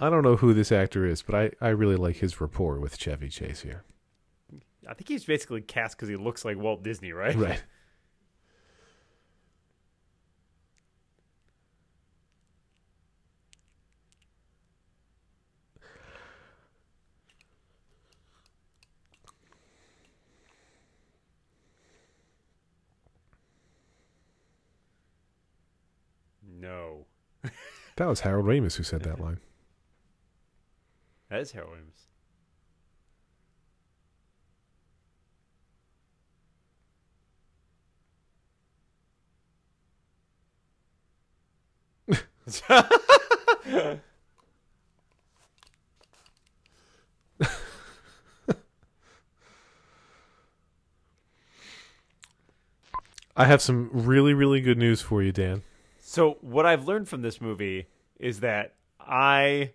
[0.02, 2.98] I don't know who this actor is, but I, I really like his rapport with
[2.98, 3.84] Chevy Chase here.
[4.88, 7.36] I think he's basically cast because he looks like Walt Disney, right?
[7.36, 7.62] Right.
[26.62, 27.06] No,
[27.96, 29.40] That was Harold Ramis who said that line.
[31.30, 32.10] that is Harold Ramis.
[53.36, 55.64] I have some really, really good news for you, Dan.
[56.02, 57.88] So what I've learned from this movie
[58.20, 59.72] is that I,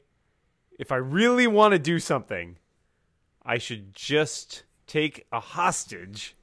[0.79, 2.57] if I really want to do something,
[3.43, 6.37] I should just take a hostage,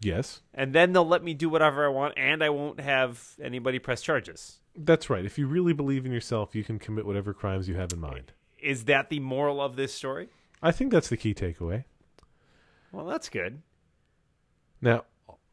[0.00, 0.42] Yes.
[0.54, 4.02] and then they'll let me do whatever I want, and I won't have anybody press
[4.02, 4.60] charges.
[4.76, 5.24] That's right.
[5.24, 8.32] If you really believe in yourself, you can commit whatever crimes you have in mind.
[8.60, 10.28] Is that the moral of this story?
[10.62, 11.84] I think that's the key takeaway.
[12.92, 13.62] Well, that's good.
[14.80, 15.04] Now,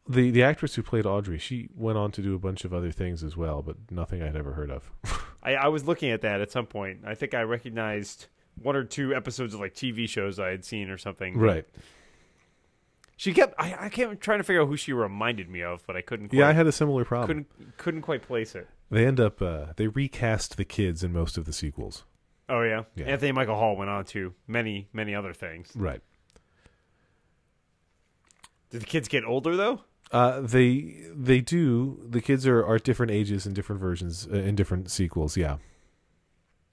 [0.07, 2.91] the the actress who played Audrey, she went on to do a bunch of other
[2.91, 4.91] things as well, but nothing I'd ever heard of.
[5.45, 7.01] I, I was looking at that at some point.
[7.05, 8.27] I think I recognized
[8.61, 11.37] one or two episodes of like TV shows I had seen or something.
[11.37, 11.65] right.
[13.17, 13.53] She kept.
[13.57, 16.29] I, I kept trying to figure out who she reminded me of, but I couldn't.
[16.29, 17.27] Quite, Yeah, I had a similar problem.
[17.27, 18.67] couldn't couldn't quite place it.
[18.91, 22.03] They end up uh, they recast the kids in most of the sequels.
[22.49, 22.83] Oh yeah.
[22.95, 23.05] Yeah.
[23.05, 25.71] Anthony Michael Hall went on to many many other things.
[25.75, 26.01] Right.
[28.69, 29.81] Did the kids get older though?
[30.11, 31.99] Uh, they they do.
[32.07, 35.35] The kids are are different ages in different versions uh, in different sequels.
[35.35, 35.57] Yeah,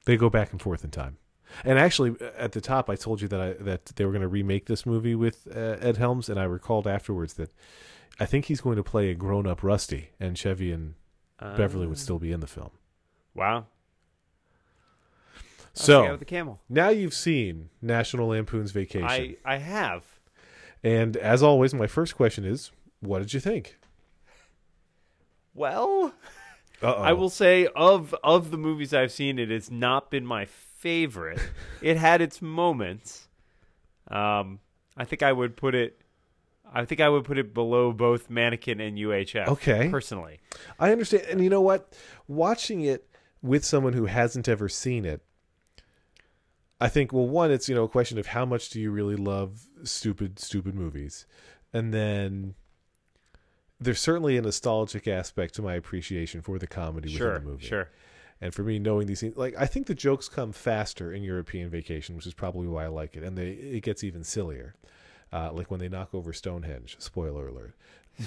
[0.04, 1.18] they go back and forth in time.
[1.64, 4.28] And actually, at the top, I told you that I that they were going to
[4.28, 7.50] remake this movie with uh, Ed Helms, and I recalled afterwards that
[8.20, 10.94] I think he's going to play a grown up Rusty, and Chevy and
[11.38, 12.70] Beverly would still be in the film.
[13.34, 13.66] Wow.
[15.74, 16.60] So with the camel.
[16.68, 20.04] now you've seen National Lampoon's Vacation, I I have.
[20.82, 22.70] and as always, my first question is,
[23.02, 23.76] what did you think?
[25.54, 26.14] Well,
[26.82, 27.02] Uh-oh.
[27.02, 31.40] I will say of of the movies I've seen, it has not been my favorite.
[31.82, 33.28] it had its moments.
[34.08, 34.60] Um,
[34.96, 36.00] I think I would put it.
[36.74, 39.46] I think I would put it below both Mannequin and UHF.
[39.48, 39.90] Okay.
[39.90, 40.40] personally.
[40.78, 41.24] I understand.
[41.28, 41.92] And you know what?
[42.28, 43.06] Watching it
[43.42, 45.20] with someone who hasn't ever seen it,
[46.80, 49.16] I think, well, one, it's, you know, a question of how much do you really
[49.16, 51.26] love stupid, stupid movies?
[51.74, 52.54] And then
[53.82, 57.66] there's certainly a nostalgic aspect to my appreciation for the comedy Sure, within the movie.
[57.66, 57.88] sure.
[58.40, 61.70] And for me, knowing these things, like, I think the jokes come faster in European
[61.70, 63.22] Vacation, which is probably why I like it.
[63.22, 64.74] And they, it gets even sillier.
[65.32, 67.74] Uh, like when they knock over Stonehenge, spoiler alert.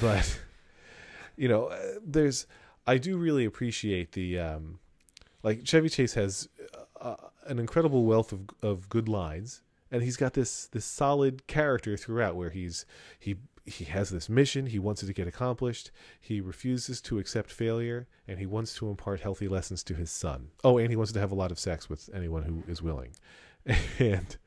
[0.01, 0.39] But,
[1.35, 2.47] you know, uh, there's,
[2.87, 4.79] I do really appreciate the, um,
[5.43, 6.49] like Chevy Chase has
[6.99, 7.15] uh,
[7.45, 9.61] an incredible wealth of of good lines,
[9.91, 12.85] and he's got this this solid character throughout where he's
[13.19, 17.51] he he has this mission he wants it to get accomplished he refuses to accept
[17.51, 21.11] failure and he wants to impart healthy lessons to his son oh and he wants
[21.11, 23.11] to have a lot of sex with anyone who is willing
[23.99, 24.37] and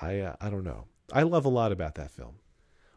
[0.00, 2.34] i uh, i don't know i love a lot about that film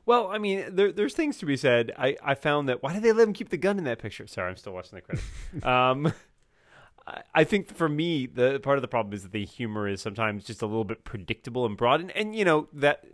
[0.06, 1.94] Well, I mean, there, there's things to be said.
[1.98, 4.28] I, I found that why did they let him keep the gun in that picture?
[4.28, 5.26] Sorry, I'm still watching the credits.
[5.64, 6.12] um,
[7.08, 10.02] I, I think for me, the part of the problem is that the humor is
[10.02, 12.02] sometimes just a little bit predictable and broad.
[12.02, 13.06] And, and you know that,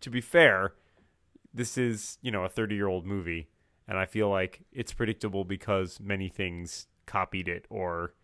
[0.00, 0.74] to be fair,
[1.54, 3.48] this is you know a 30 year old movie,
[3.88, 8.14] and I feel like it's predictable because many things copied it or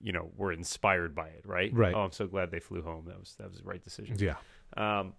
[0.00, 1.42] you know were inspired by it.
[1.44, 1.72] Right.
[1.74, 1.94] Right.
[1.94, 3.06] Oh, I'm so glad they flew home.
[3.06, 4.16] That was that was the right decision.
[4.18, 4.36] yeah
[4.76, 5.14] Um,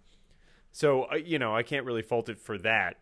[0.72, 2.98] so uh, you know, I can't really fault it for that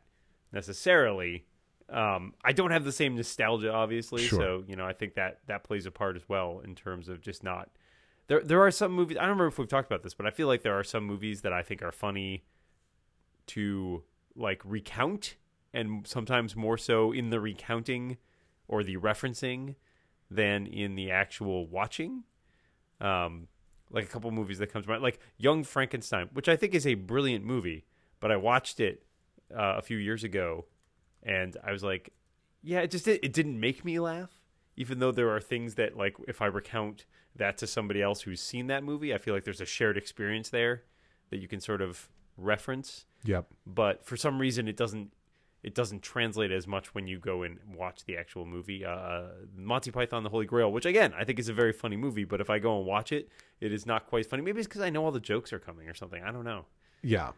[0.53, 1.45] necessarily.
[1.91, 4.23] Um, I don't have the same nostalgia, obviously.
[4.23, 4.39] Sure.
[4.39, 7.21] So you know, I think that that plays a part as well in terms of
[7.21, 7.69] just not.
[8.27, 9.19] There, there are some movies.
[9.19, 11.05] I don't remember if we've talked about this, but I feel like there are some
[11.05, 12.45] movies that I think are funny
[13.49, 14.03] to
[14.37, 15.37] like recount,
[15.73, 18.19] and sometimes more so in the recounting
[18.69, 19.77] or the referencing
[20.31, 22.25] than in the actual watching.
[23.01, 23.49] Um,
[23.91, 26.87] like a couple movies that comes to mind, like Young Frankenstein, which I think is
[26.87, 27.85] a brilliant movie,
[28.21, 29.05] but I watched it
[29.55, 30.67] uh, a few years ago,
[31.23, 32.13] and I was like,
[32.63, 34.31] yeah, it just it didn't make me laugh,
[34.77, 37.05] even though there are things that like if I recount
[37.37, 40.49] that to somebody else who's seen that movie, I feel like there's a shared experience
[40.49, 40.85] there
[41.31, 45.13] that you can sort of reference yep but for some reason it doesn't
[45.63, 48.85] it doesn't translate as much when you go and watch the actual movie.
[48.85, 52.25] Uh, Monty Python: The Holy Grail, which again I think is a very funny movie,
[52.25, 53.31] but if I go and watch it,
[53.63, 54.43] it is not quite funny.
[54.43, 56.23] Maybe it's because I know all the jokes are coming or something.
[56.23, 56.67] I don't know.
[57.03, 57.31] Yeah.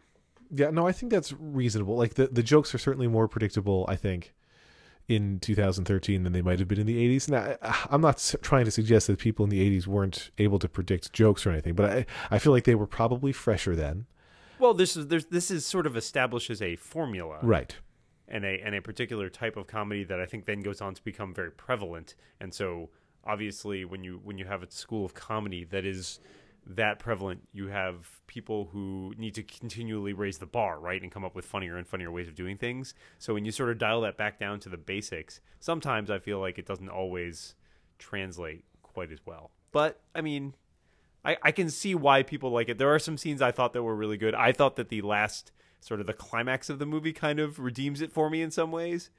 [0.51, 1.95] Yeah, no, I think that's reasonable.
[1.95, 4.33] Like the the jokes are certainly more predictable, I think,
[5.07, 7.29] in 2013 than they might have been in the 80s.
[7.29, 10.67] Now, I- I'm not trying to suggest that people in the 80s weren't able to
[10.67, 14.05] predict jokes or anything, but I I feel like they were probably fresher then.
[14.59, 17.75] Well, this is there's, this is sort of establishes a formula, Right.
[18.27, 21.03] and a and a particular type of comedy that I think then goes on to
[21.03, 22.15] become very prevalent.
[22.39, 22.89] And so
[23.25, 26.19] obviously when you when you have a school of comedy that is
[26.69, 31.23] that prevalent, you have people who need to continually raise the bar, right, and come
[31.23, 32.93] up with funnier and funnier ways of doing things.
[33.19, 36.39] So when you sort of dial that back down to the basics, sometimes I feel
[36.39, 37.55] like it doesn't always
[37.99, 39.51] translate quite as well.
[39.71, 40.55] But I mean,
[41.27, 42.77] I, I can see why people like it.
[42.77, 44.33] There are some scenes I thought that were really good.
[44.33, 45.51] I thought that the last
[45.81, 48.71] sort of the climax of the movie kind of redeems it for me in some
[48.71, 49.09] ways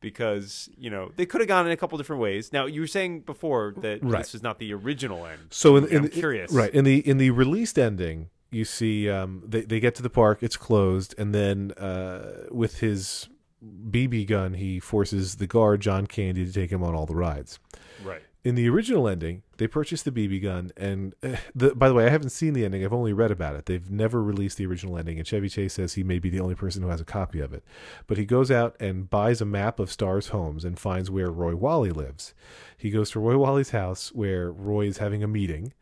[0.00, 2.52] because you know they could have gone in a couple different ways.
[2.52, 4.18] Now you were saying before that Right.
[4.18, 5.40] this is not the original end.
[5.50, 9.42] So in, I'm the- curious, right in the in the released ending, you see um,
[9.46, 13.28] they they get to the park, it's closed, and then uh, with his
[13.64, 17.58] BB gun, he forces the guard John Candy to take him on all the rides.
[18.04, 18.22] Right.
[18.44, 22.04] In the original ending, they purchase the BB gun, and uh, the, by the way,
[22.04, 22.84] I haven't seen the ending.
[22.84, 23.64] I've only read about it.
[23.64, 26.54] They've never released the original ending, and Chevy Chase says he may be the only
[26.54, 27.64] person who has a copy of it.
[28.06, 31.54] But he goes out and buys a map of Star's homes and finds where Roy
[31.54, 32.34] Walley lives.
[32.76, 35.72] He goes to Roy Walley's house where Roy is having a meeting,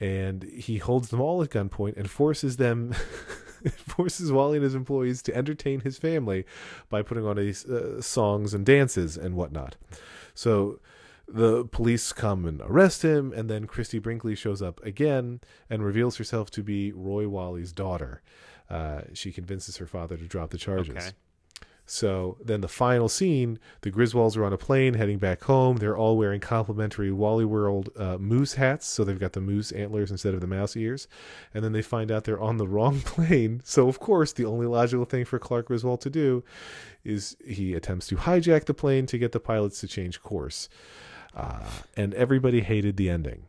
[0.00, 2.94] and he holds them all at gunpoint and forces them.
[3.76, 6.46] forces Wally and his employees to entertain his family
[6.88, 9.76] by putting on these uh, songs and dances and whatnot.
[10.34, 10.78] So
[11.28, 16.16] the police come and arrest him, and then Christie Brinkley shows up again and reveals
[16.16, 18.22] herself to be Roy Walley's daughter.
[18.70, 20.96] Uh, she convinces her father to drop the charges.
[20.96, 21.10] Okay.
[21.88, 25.76] So then the final scene, the Griswolds are on a plane heading back home.
[25.76, 30.10] They're all wearing complimentary Wally World uh, moose hats, so they've got the moose antlers
[30.10, 31.06] instead of the mouse ears.
[31.54, 33.62] And then they find out they're on the wrong plane.
[33.64, 36.42] So of course, the only logical thing for Clark Griswold to do
[37.04, 40.68] is he attempts to hijack the plane to get the pilots to change course.
[41.36, 41.60] Uh,
[41.96, 43.44] and everybody hated the ending.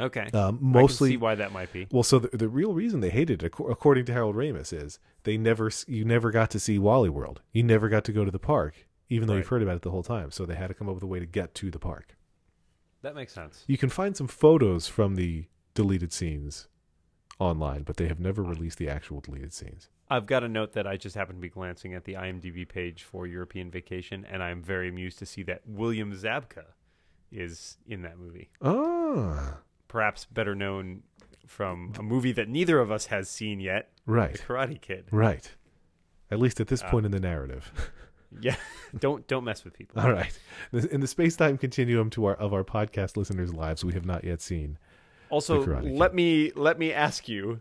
[0.00, 0.28] Okay.
[0.32, 1.86] Um, I can mostly see why that might be.
[1.92, 5.36] well, so the, the real reason they hated it, according to Harold Ramis, is they
[5.36, 7.42] never you never got to see Wally World.
[7.52, 9.38] You never got to go to the park, even though Right.
[9.40, 10.30] you've heard about it the whole time.
[10.30, 12.16] So they had to come up with a way to get to the park.
[13.02, 13.64] That makes sense.
[13.66, 15.44] You can find some photos from the
[15.74, 16.66] deleted scenes
[17.38, 19.88] online, but they have never released the actual deleted scenes.
[20.10, 23.04] I've got a note that I just happened to be glancing at the IMDb page
[23.04, 26.64] for European Vacation, and I'm very amused to see that William Zabka
[27.32, 28.50] is in that movie.
[28.62, 29.58] Ah,
[29.88, 31.02] Perhaps better known
[31.46, 34.32] from a movie that neither of us has seen yet, Right.
[34.34, 35.06] The Karate Kid.
[35.10, 35.50] right.
[36.30, 36.90] At least at this Ah.
[36.90, 37.72] point in the narrative.
[38.40, 38.54] Yeah,
[38.96, 40.00] don't don't mess with people.
[40.00, 40.38] All right.
[40.72, 44.22] In the space time continuum to our of our podcast listeners' lives, we have not
[44.22, 44.78] yet seen.
[45.30, 47.60] Also, let me let me ask you: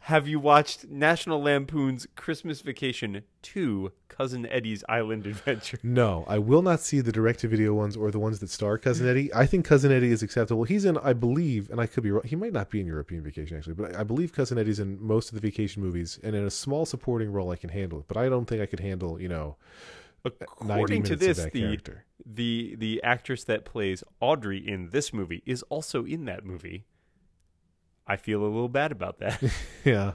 [0.00, 5.78] Have you watched National Lampoon's Christmas Vacation 2: Cousin Eddie's Island Adventure?
[5.84, 9.32] No, I will not see the direct-to-video ones or the ones that star Cousin Eddie.
[9.34, 10.64] I think Cousin Eddie is acceptable.
[10.64, 12.22] He's in, I believe, and I could be wrong.
[12.24, 15.28] He might not be in European Vacation actually, but I believe Cousin Eddie's in most
[15.30, 18.04] of the vacation movies, and in a small supporting role, I can handle it.
[18.08, 19.56] But I don't think I could handle, you know,
[20.24, 22.04] According to this, the character.
[22.26, 26.84] the the actress that plays Audrey in this movie is also in that movie.
[28.06, 29.42] I feel a little bad about that.
[29.84, 30.12] Yeah.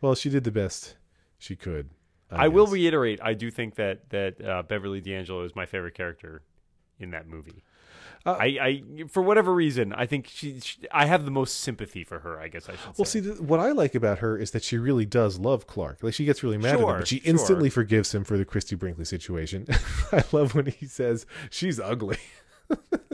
[0.00, 0.96] Well, she did the best
[1.38, 1.90] she could.
[2.30, 6.42] I, will reiterate, I do think that that uh, Beverly D'Angelo is my favorite character
[6.98, 7.64] in that movie.
[8.26, 10.78] Uh, I, I, for whatever reason, I think she, she.
[10.92, 12.38] I have the most sympathy for her.
[12.38, 12.98] I guess I should.
[12.98, 13.20] Well, say.
[13.20, 16.02] see, th- what I like about her is that she really does love Clark.
[16.02, 17.30] Like she gets really mad at him, but she sure.
[17.30, 19.66] instantly forgives him for the Christie Brinkley situation.
[20.12, 22.18] I love when he says she's ugly.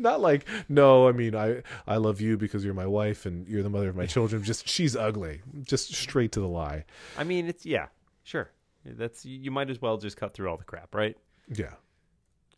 [0.08, 3.62] Not like no, I mean I I love you because you're my wife and you're
[3.62, 4.42] the mother of my children.
[4.42, 5.42] Just she's ugly.
[5.62, 6.84] Just straight to the lie.
[7.18, 7.86] I mean, it's yeah,
[8.24, 8.50] sure.
[8.84, 11.16] That's you might as well just cut through all the crap, right?
[11.54, 11.74] Yeah.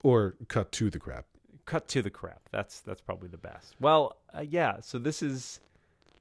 [0.02, 1.26] Or cut to the crap.
[1.64, 2.40] Cut to the crap.
[2.50, 3.74] That's that's probably the best.
[3.80, 4.80] Well, uh, yeah.
[4.80, 5.60] So this is.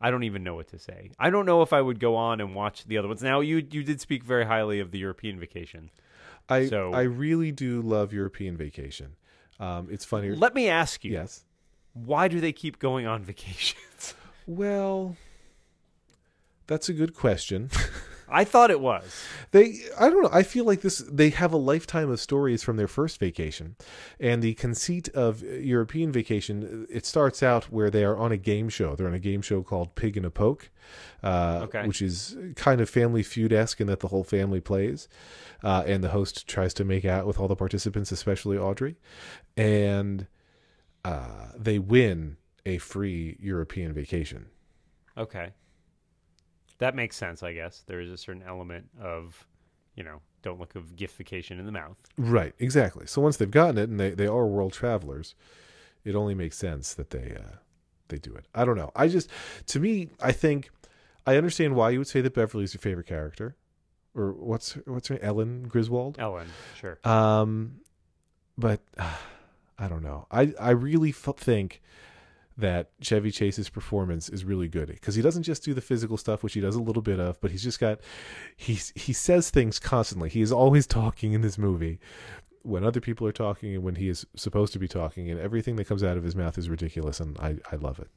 [0.04, 1.12] I don't even know what to say.
[1.20, 3.22] I don't know if I would go on and watch the other ones.
[3.22, 5.92] Now you you did speak very highly of the European Vacation.
[6.50, 9.16] I So- I really do love European Vacation.
[9.62, 10.32] Um, it's funny.
[10.32, 11.46] Let me ask you, yes.
[11.94, 14.16] why do they keep going on vacations?
[14.48, 15.16] Well,
[16.68, 17.70] that's a good question.
[18.32, 19.04] I thought it was.
[19.52, 20.30] They, I don't know.
[20.32, 21.00] I feel like this.
[21.00, 23.76] They have a lifetime of stories from their first vacation,
[24.20, 26.88] and the conceit of European vacation.
[26.90, 28.96] It starts out where they are on a game show.
[28.96, 30.70] They're on a game show called Pig in a Poke,
[31.24, 31.86] uh, Okay.
[31.86, 35.08] which is kind of Family Feud esque in that the whole family plays,
[35.64, 38.96] uh, and the host tries to make out with all the participants, especially Audrey,
[39.58, 40.28] and
[41.04, 44.46] uh, they win a free European vacation.
[45.18, 45.50] Okay.
[46.82, 47.84] That makes sense, I guess.
[47.86, 49.46] There is a certain element of,
[49.96, 51.96] you know, don't look of giftification in the mouth.
[52.18, 53.06] Right, exactly.
[53.06, 55.36] So once they've gotten it and they, they are world travelers,
[56.04, 57.58] it only makes sense that they uh,
[58.08, 58.46] they do it.
[58.56, 58.92] I don't know.
[58.96, 59.30] I just
[59.68, 60.72] to me, I think
[61.28, 63.56] I understand why you would say that Beverly's your favorite character,
[64.16, 66.18] or what's what's her Ellen Griswold.
[66.18, 66.48] Ellen,
[66.80, 66.98] sure.
[67.04, 67.82] Um,
[68.58, 69.18] but uh,
[69.78, 70.26] I don't know.
[70.32, 71.80] I I really f- think
[72.62, 76.44] that Chevy Chase's performance is really good because he doesn't just do the physical stuff,
[76.44, 78.00] which he does a little bit of, but he's just got
[78.56, 80.30] he he says things constantly.
[80.30, 82.00] He is always talking in this movie
[82.64, 85.76] when other people are talking and when he is supposed to be talking, and everything
[85.76, 88.08] that comes out of his mouth is ridiculous, and I I love it.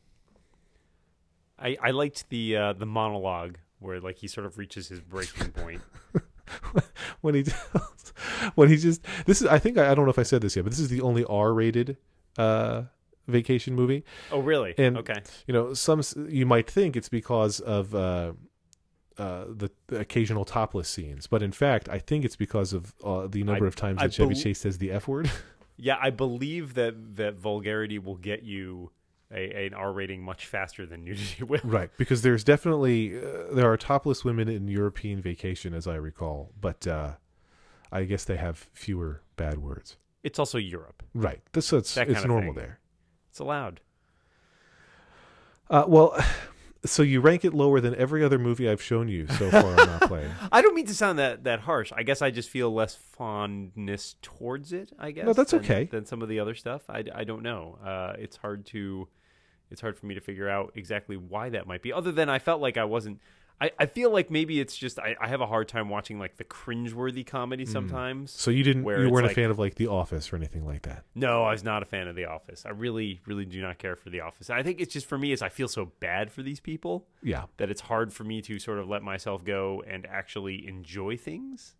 [1.58, 5.50] I, I liked the uh, the monologue where like he sort of reaches his breaking
[5.50, 5.82] point.
[7.20, 8.12] when he tells,
[8.54, 10.56] when he just this is I think I, I don't know if I said this
[10.56, 11.96] yet, but this is the only R-rated
[12.38, 12.82] uh,
[13.26, 14.04] vacation movie.
[14.30, 14.74] Oh, really?
[14.78, 15.22] And- okay.
[15.46, 18.32] you know some you might think it's because of uh,
[19.18, 23.26] uh, the, the occasional topless scenes but in fact i think it's because of uh,
[23.28, 25.30] the number I- of times I that chevy chase says the f word
[25.76, 28.92] Yeah, I believe that that vulgarity will get you
[29.32, 31.58] a, an R rating much faster than nudity will.
[31.64, 36.52] right because there's definitely uh, there are topless women in european vacation as i recall
[36.60, 37.12] but uh,
[37.90, 41.02] i guess they have fewer bad words It's also Europe.
[41.14, 42.62] right this so it's it's normal thing.
[42.62, 42.78] there
[43.34, 43.80] It's allowed.
[45.68, 46.16] uh, well
[46.86, 49.74] so you rank it lower than every other movie i've shown you so far on
[49.76, 51.90] not playing I don't mean to sound that that harsh.
[51.96, 54.92] I guess I just feel less fondness towards it.
[55.00, 55.24] I guess.
[55.26, 55.84] no, that's than- okay.
[55.90, 56.82] Than some of the other stuff.
[56.88, 57.76] I, I don't know.
[57.84, 59.08] Uh, it's hard to
[59.68, 61.92] it's hard for me to figure out exactly why that might be.
[61.92, 63.18] Other than I felt like I wasn't.
[63.60, 66.36] I, I feel like maybe it's just I, I have a hard time watching like
[66.36, 68.32] the cringeworthy comedy sometimes.
[68.32, 70.36] so you didn't Where you it's weren't like- a fan of like the office or
[70.36, 72.66] anything like that No, I was not a fan of The Office.
[72.66, 74.50] I really, really do not care for The Office.
[74.50, 77.44] I think it's just for me is I feel so bad for these people yeah
[77.58, 81.74] that it's hard for me to sort of let myself go and actually enjoy things.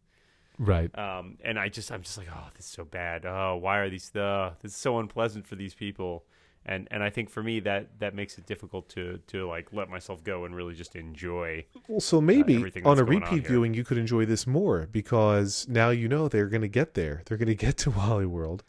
[0.59, 3.27] right Um, and I just, I'm just like, oh, this is so bad.
[3.27, 4.15] Oh, why are these?
[4.15, 6.25] Uh, this is so unpleasant for these people.
[6.67, 9.91] And and I think for me that that makes it difficult to to like let
[9.91, 11.67] myself go and really just enjoy.
[11.89, 14.47] Well, so uh, maybe everything on a going on repeat viewing, you could enjoy this
[14.47, 17.23] more because now you know they're going to get there.
[17.27, 18.65] They're going to get to Wally World,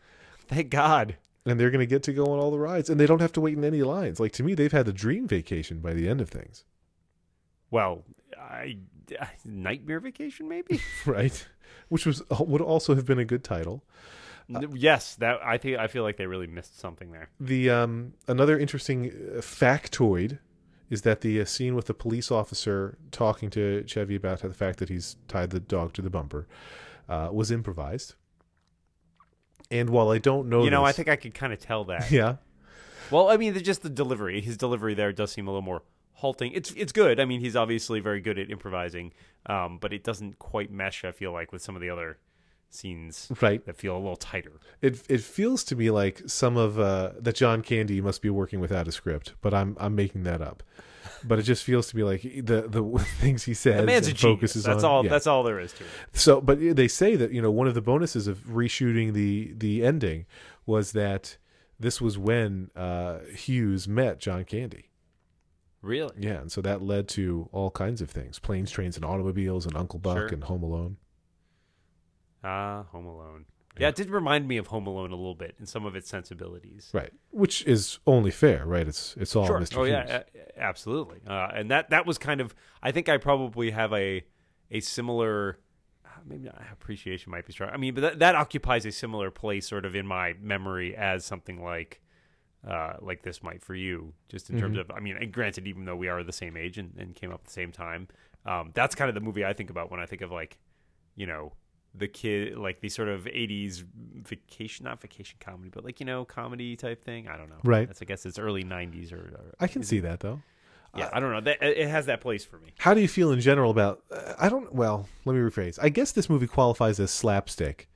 [0.48, 1.16] Thank God.
[1.46, 3.34] and they're going to get to go on all the rides, and they don't have
[3.34, 4.20] to wait in any lines.
[4.20, 6.66] Like to me, they've had a dream vacation by the end of things,
[7.72, 8.04] Well,
[8.38, 8.78] I
[9.46, 10.82] nightmare vacation maybe.
[11.06, 11.48] right?
[11.88, 13.84] Which was uh, would also have been a good title.
[14.48, 17.30] Yes, that I think I feel like they really missed something there.
[17.40, 20.40] The um, another interesting uh, factoid
[20.90, 24.80] is that the uh, scene with the police officer talking to Chevy about the fact
[24.80, 26.48] that he's tied the dog to the bumper
[27.10, 28.16] uh, was improvised.
[29.72, 32.12] And while I don't know, you know, I think I could kind of tell that.
[32.12, 32.36] yeah,
[33.10, 34.42] Well, I mean, just the delivery.
[34.42, 35.82] His delivery there does seem a little more
[36.14, 36.52] halting.
[36.54, 37.20] It's it's good.
[37.20, 39.14] I mean, he's obviously very good at improvising,
[39.48, 41.04] um, but it doesn't quite mesh.
[41.04, 42.20] I feel like with some of the other
[42.70, 43.66] scenes right.
[43.66, 44.54] that feel a little tighter.
[44.82, 48.60] It it feels to me like some of uh, that John Candy must be working
[48.60, 50.64] without a script, but I'm I'm making that up.
[51.24, 52.84] But it just feels to me like the the
[53.20, 54.36] things he says The man's a and genius.
[54.38, 54.92] focuses That's on.
[54.92, 55.04] all.
[55.04, 55.10] yeah.
[55.10, 55.90] That's all there is to it.
[56.14, 59.86] So, but they say that you know one of the bonuses of reshooting the the
[59.86, 60.26] ending
[60.66, 61.38] was that
[61.80, 64.90] this was when uh, Hughes met John Candy.
[65.82, 66.16] Really?
[66.18, 69.76] Yeah, and so that led to all kinds of things: planes, trains, and automobiles, and
[69.78, 70.28] Uncle Buck, Sure.
[70.28, 70.98] and Home Alone.
[72.46, 73.46] Ah, Home Alone.
[73.78, 73.90] Yeah.
[73.90, 76.90] It did remind me of Home Alone a little bit in some of its sensibilities.
[76.94, 78.88] Right, which is only fair, right?
[78.88, 79.60] It's it's all Sure.
[79.60, 79.78] Mr.
[79.80, 79.90] Oh Hughes.
[80.08, 81.20] yeah, a- absolutely.
[81.28, 82.56] Uh, and that that was kind of.
[82.82, 84.24] I think I probably have a
[84.72, 85.60] a similar.
[86.06, 87.70] uh, Maybe not appreciation might be strong.
[87.72, 91.26] I mean, but that, that occupies a similar place, sort of in my memory, as
[91.26, 92.00] something like,
[92.66, 94.14] uh, like this might for you.
[94.30, 96.78] Just in terms of, I mean, and granted, even though we are the same age
[96.78, 98.08] and, and came up at the same time,
[98.46, 100.58] um, that's kind of the movie I think about when I think of like,
[101.16, 101.52] you know,
[101.98, 106.26] the kid, like the sort of '80s vacation, not vacation comedy, but like you know,
[106.26, 107.28] comedy type thing.
[107.28, 107.60] I don't know.
[107.64, 107.88] Right.
[107.88, 109.18] That's I guess it's early '90s or.
[109.18, 110.42] or I can see it- that though.
[110.98, 111.42] Yeah, I don't know.
[111.42, 112.72] That, it has that place for me.
[112.78, 114.02] How do you feel in general about?
[114.10, 114.74] Uh, I don't.
[114.74, 115.78] Well, let me rephrase.
[115.82, 117.90] I guess this movie qualifies as slapstick.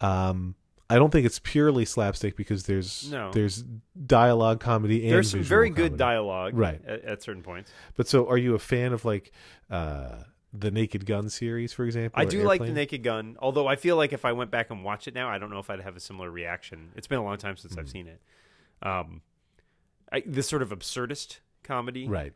[0.00, 0.56] Um,
[0.88, 3.30] I don't think it's purely slapstick because there's No.
[3.30, 3.62] there's
[4.04, 6.80] dialogue comedy and There's some very good dialogue, Right.
[6.84, 7.70] At, at certain points.
[7.94, 9.30] But so, are you a fan of like
[9.70, 12.20] uh, the Naked Gun series, for example.
[12.20, 14.82] I do like the Naked Gun, although I feel like if I went back and
[14.84, 16.90] watched it now, I don't know if I'd have a similar reaction.
[16.96, 17.92] It's been a long time since I've Mm.
[17.92, 18.20] seen it.
[18.82, 19.22] Um,
[20.12, 22.32] I, this sort of absurdist comedy, Right.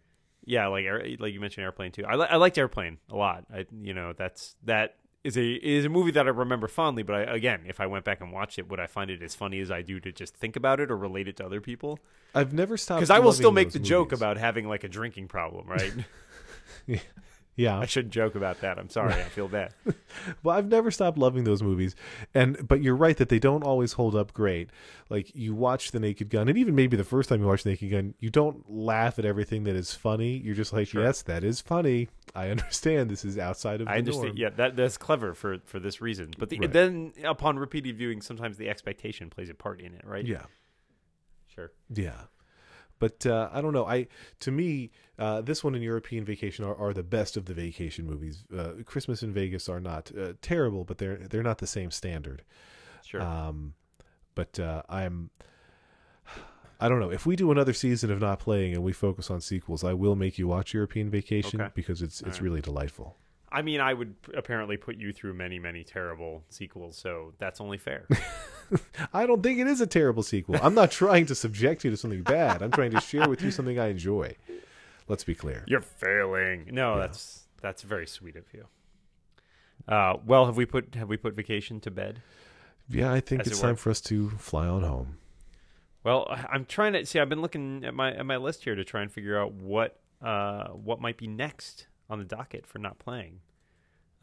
[0.46, 0.84] Yeah, like
[1.18, 2.04] like you mentioned, Airplane too.
[2.04, 3.46] I, li- I liked Airplane a lot.
[3.52, 7.02] I you know that's that is a is a movie that I remember fondly.
[7.02, 9.34] But I, again, if I went back and watched it, would I find it as
[9.34, 11.98] funny as I do to just think about it or relate it to other people?
[12.34, 14.88] I've never stopped Because I will still make the those joke about having like a
[14.88, 15.92] drinking problem, right?
[16.86, 16.98] Yeah.
[17.58, 18.78] I shouldn't joke about that.
[18.78, 19.14] I'm sorry.
[19.14, 19.72] I feel bad.
[20.44, 21.96] Well, I've never stopped loving those movies,
[22.34, 24.70] and but you're right that they don't always hold up great.
[25.10, 27.70] Like you watch The Naked Gun, and even maybe the first time you watch The
[27.70, 30.36] Naked Gun, you don't laugh at everything that is funny.
[30.38, 31.02] You're just like, Sure.
[31.02, 32.08] yes, that is funny.
[32.34, 33.88] I understand this is outside of.
[33.88, 34.26] I understand.
[34.26, 34.36] norm.
[34.36, 36.30] Yeah, that that's clever for for this reason.
[36.38, 36.72] But the, Right.
[36.72, 40.24] then upon repeated viewing, sometimes the expectation plays a part in it, right?
[40.24, 40.44] yeah,
[41.52, 41.72] Sure.
[41.92, 42.22] yeah.
[43.00, 43.84] But uh, I don't know.
[43.86, 44.06] I
[44.40, 48.06] to me, uh, this one and European Vacation are, are the best of the vacation
[48.06, 48.44] movies.
[48.56, 52.42] Uh, Christmas in Vegas are not uh, terrible, but they're they're not the same standard.
[53.04, 53.22] Sure.
[53.22, 53.74] Um,
[54.34, 55.30] but uh, I'm.
[56.80, 57.10] I don't know.
[57.10, 60.16] If we do another season of not playing and we focus on sequels, I will
[60.16, 61.70] make you watch European Vacation Okay.
[61.74, 62.42] because it's it's All right.
[62.42, 63.16] really delightful.
[63.52, 67.78] I mean, I would apparently put you through many, many terrible sequels, so that's only
[67.78, 68.08] fair.
[69.12, 70.56] I don't think it is a terrible sequel.
[70.60, 72.62] I'm not trying to subject you to something bad.
[72.62, 74.34] I'm trying to share with you something I enjoy.
[75.08, 75.64] Let's be clear.
[75.66, 76.68] You're failing.
[76.72, 77.00] No, Yeah.
[77.02, 78.66] that's that's very sweet of you.
[79.86, 82.22] Uh, well, have we put have we put vacation to bed?
[82.88, 85.18] Yeah, I think As it's it time for us to fly on home.
[86.04, 87.18] Well, I'm trying to see.
[87.18, 90.00] I've been looking at my at my list here to try and figure out what
[90.22, 93.40] uh, what might be next on the docket for not playing.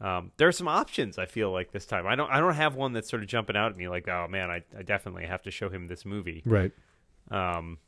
[0.00, 1.16] Um, there are some options.
[1.18, 3.56] I feel like this time I don't I don't have one that's sort of jumping
[3.56, 6.42] out at me like oh man I, I definitely have to show him this movie.
[6.44, 6.72] Right.
[7.30, 7.78] Um,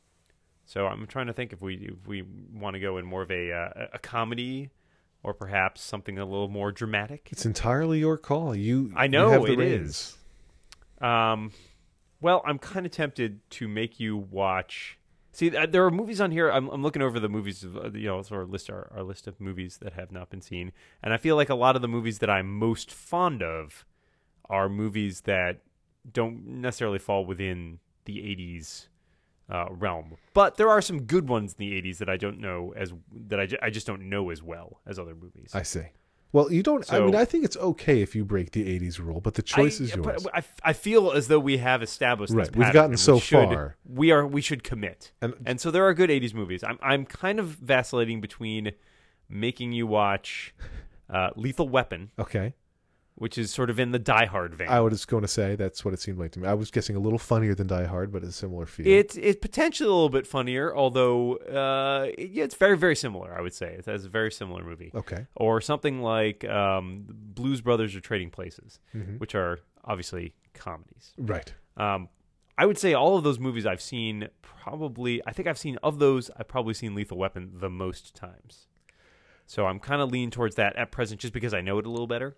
[0.65, 2.23] so I'm trying to think if we if we
[2.53, 4.71] want to go in more of a uh, a comedy
[5.23, 7.29] or perhaps something a little more dramatic.
[7.31, 8.55] It's entirely your call.
[8.55, 10.17] You I you know have the it reins.
[11.01, 11.03] is.
[11.03, 11.51] Um,
[12.21, 14.97] well, I'm kind of tempted to make you watch.
[15.31, 16.49] See, there are movies on here.
[16.49, 19.03] I'm, I'm looking over the movies, of, uh, you know, sort of list our, our
[19.03, 20.71] list of movies that have not been seen,
[21.03, 23.85] and I feel like a lot of the movies that I'm most fond of
[24.49, 25.61] are movies that
[26.09, 28.87] don't necessarily fall within the '80s
[29.49, 30.15] uh, realm.
[30.33, 32.93] But there are some good ones in the '80s that I don't know as
[33.27, 35.51] that I, ju- I just don't know as well as other movies.
[35.53, 35.83] I see.
[36.31, 36.91] Well, you don't.
[36.91, 39.79] I mean, I think it's okay if you break the '80s rule, but the choice
[39.79, 40.27] I, is yours.
[40.33, 43.47] I, I feel as though we have established this Right, we've gotten so we should,
[43.49, 43.77] far.
[43.87, 46.61] We are we should commit, And- and so there are good '80s movies.
[46.63, 48.73] I'm I'm kind of vacillating between
[49.29, 50.53] making you watch
[51.09, 52.53] uh, Lethal Weapon, Okay.
[53.17, 54.67] Which is sort of in the Die Hard vein.
[54.67, 56.47] I was going to say that's what it seemed like to me.
[56.47, 58.85] I was guessing a little funnier than Die Hard, but a similar feel.
[58.87, 63.33] It's it's potentially a little bit funnier, although uh, yeah, it's very very similar.
[63.33, 65.27] I would say it has a very similar movie, okay.
[65.35, 69.19] or something like um, Blues Brothers or Trading Places, Mhm.
[69.19, 71.13] which are obviously comedies.
[71.17, 71.53] Right.
[71.77, 72.09] Um,
[72.57, 75.21] I would say all of those movies I've seen probably.
[75.27, 76.31] I think I've seen of those.
[76.37, 78.67] I've probably seen Lethal Weapon the most times.
[79.45, 81.89] So I'm kind of leaning towards that at present, just because I know it a
[81.89, 82.35] little better.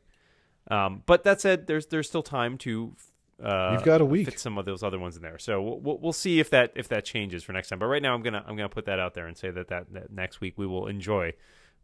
[0.69, 2.95] Um, but that said, there's there's still time to.
[3.41, 4.25] Uh, You've got a week.
[4.29, 6.87] Fit some of those other ones in there, so we'll- we'll, see if that if
[6.87, 7.77] that changes for next time.
[7.79, 9.93] But right now, I'm gonna I'm gonna put that out there and say that, that
[9.93, 11.33] that next week we will enjoy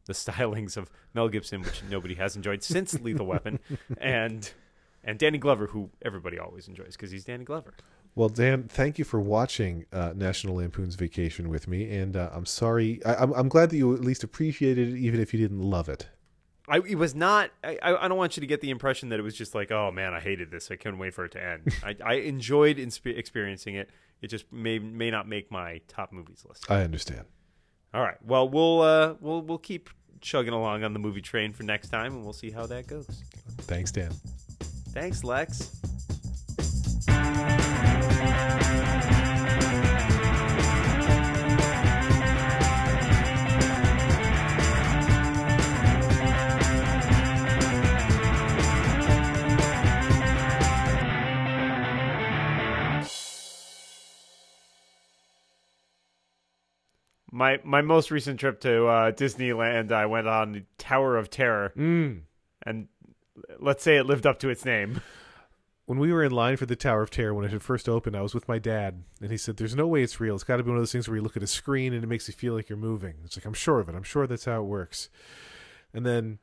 [0.06, 3.60] the stylings of Mel Gibson, which nobody has enjoyed since Lethal Weapon,
[4.00, 4.52] and
[5.04, 7.74] and Danny Glover, who everybody always enjoys because he's Danny Glover.
[8.16, 12.46] Well, Dan, thank you for watching uh, National Lampoon's Vacation with me, and uh, I'm
[12.46, 13.04] sorry.
[13.06, 15.88] I, I'm, I'm glad that you at least appreciated it, even if you didn't love
[15.90, 16.08] it.
[16.68, 17.52] I it was not.
[17.64, 19.92] I, I don't want you to get the impression that it was just like, oh
[19.92, 20.72] man, I hated this.
[20.72, 21.74] I couldn't wait for it to end.
[21.84, 23.90] I, I enjoyed inspe- experiencing it.
[24.22, 26.70] It just may may not make my top movies list.
[26.72, 27.26] I understand.
[27.94, 28.18] All right.
[28.26, 29.90] Well, we'll uh, we'll we'll keep
[30.22, 33.08] chugging along on the movie train for next time, and we'll see how that goes.
[33.64, 34.12] Thanks, Dan.
[34.94, 35.76] Thanks, Lex.
[57.36, 61.74] My my most recent trip to uh, Disneyland, I went on the Tower of Terror,
[61.76, 62.22] Mm.
[62.64, 62.88] and
[63.60, 65.02] let's say it lived up to its name.
[65.88, 68.16] When we were in line for the Tower of Terror when it had first opened,
[68.16, 70.36] I was with my dad, and he said, "There's no way it's real.
[70.36, 72.04] It's got to be one of those things where you look at a screen and
[72.04, 73.96] it makes you feel like you're moving." It's like I'm sure of it.
[73.96, 75.10] I'm sure that's how it works.
[75.92, 76.38] And then,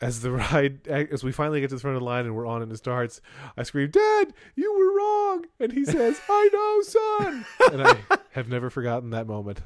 [0.00, 2.46] as the ride, as we finally get to the front of the line and we're
[2.46, 3.20] on and it starts,
[3.54, 8.48] I scream, "Dad, you were wrong!" And he says, "I know, son." and I have
[8.48, 9.60] never forgotten that moment.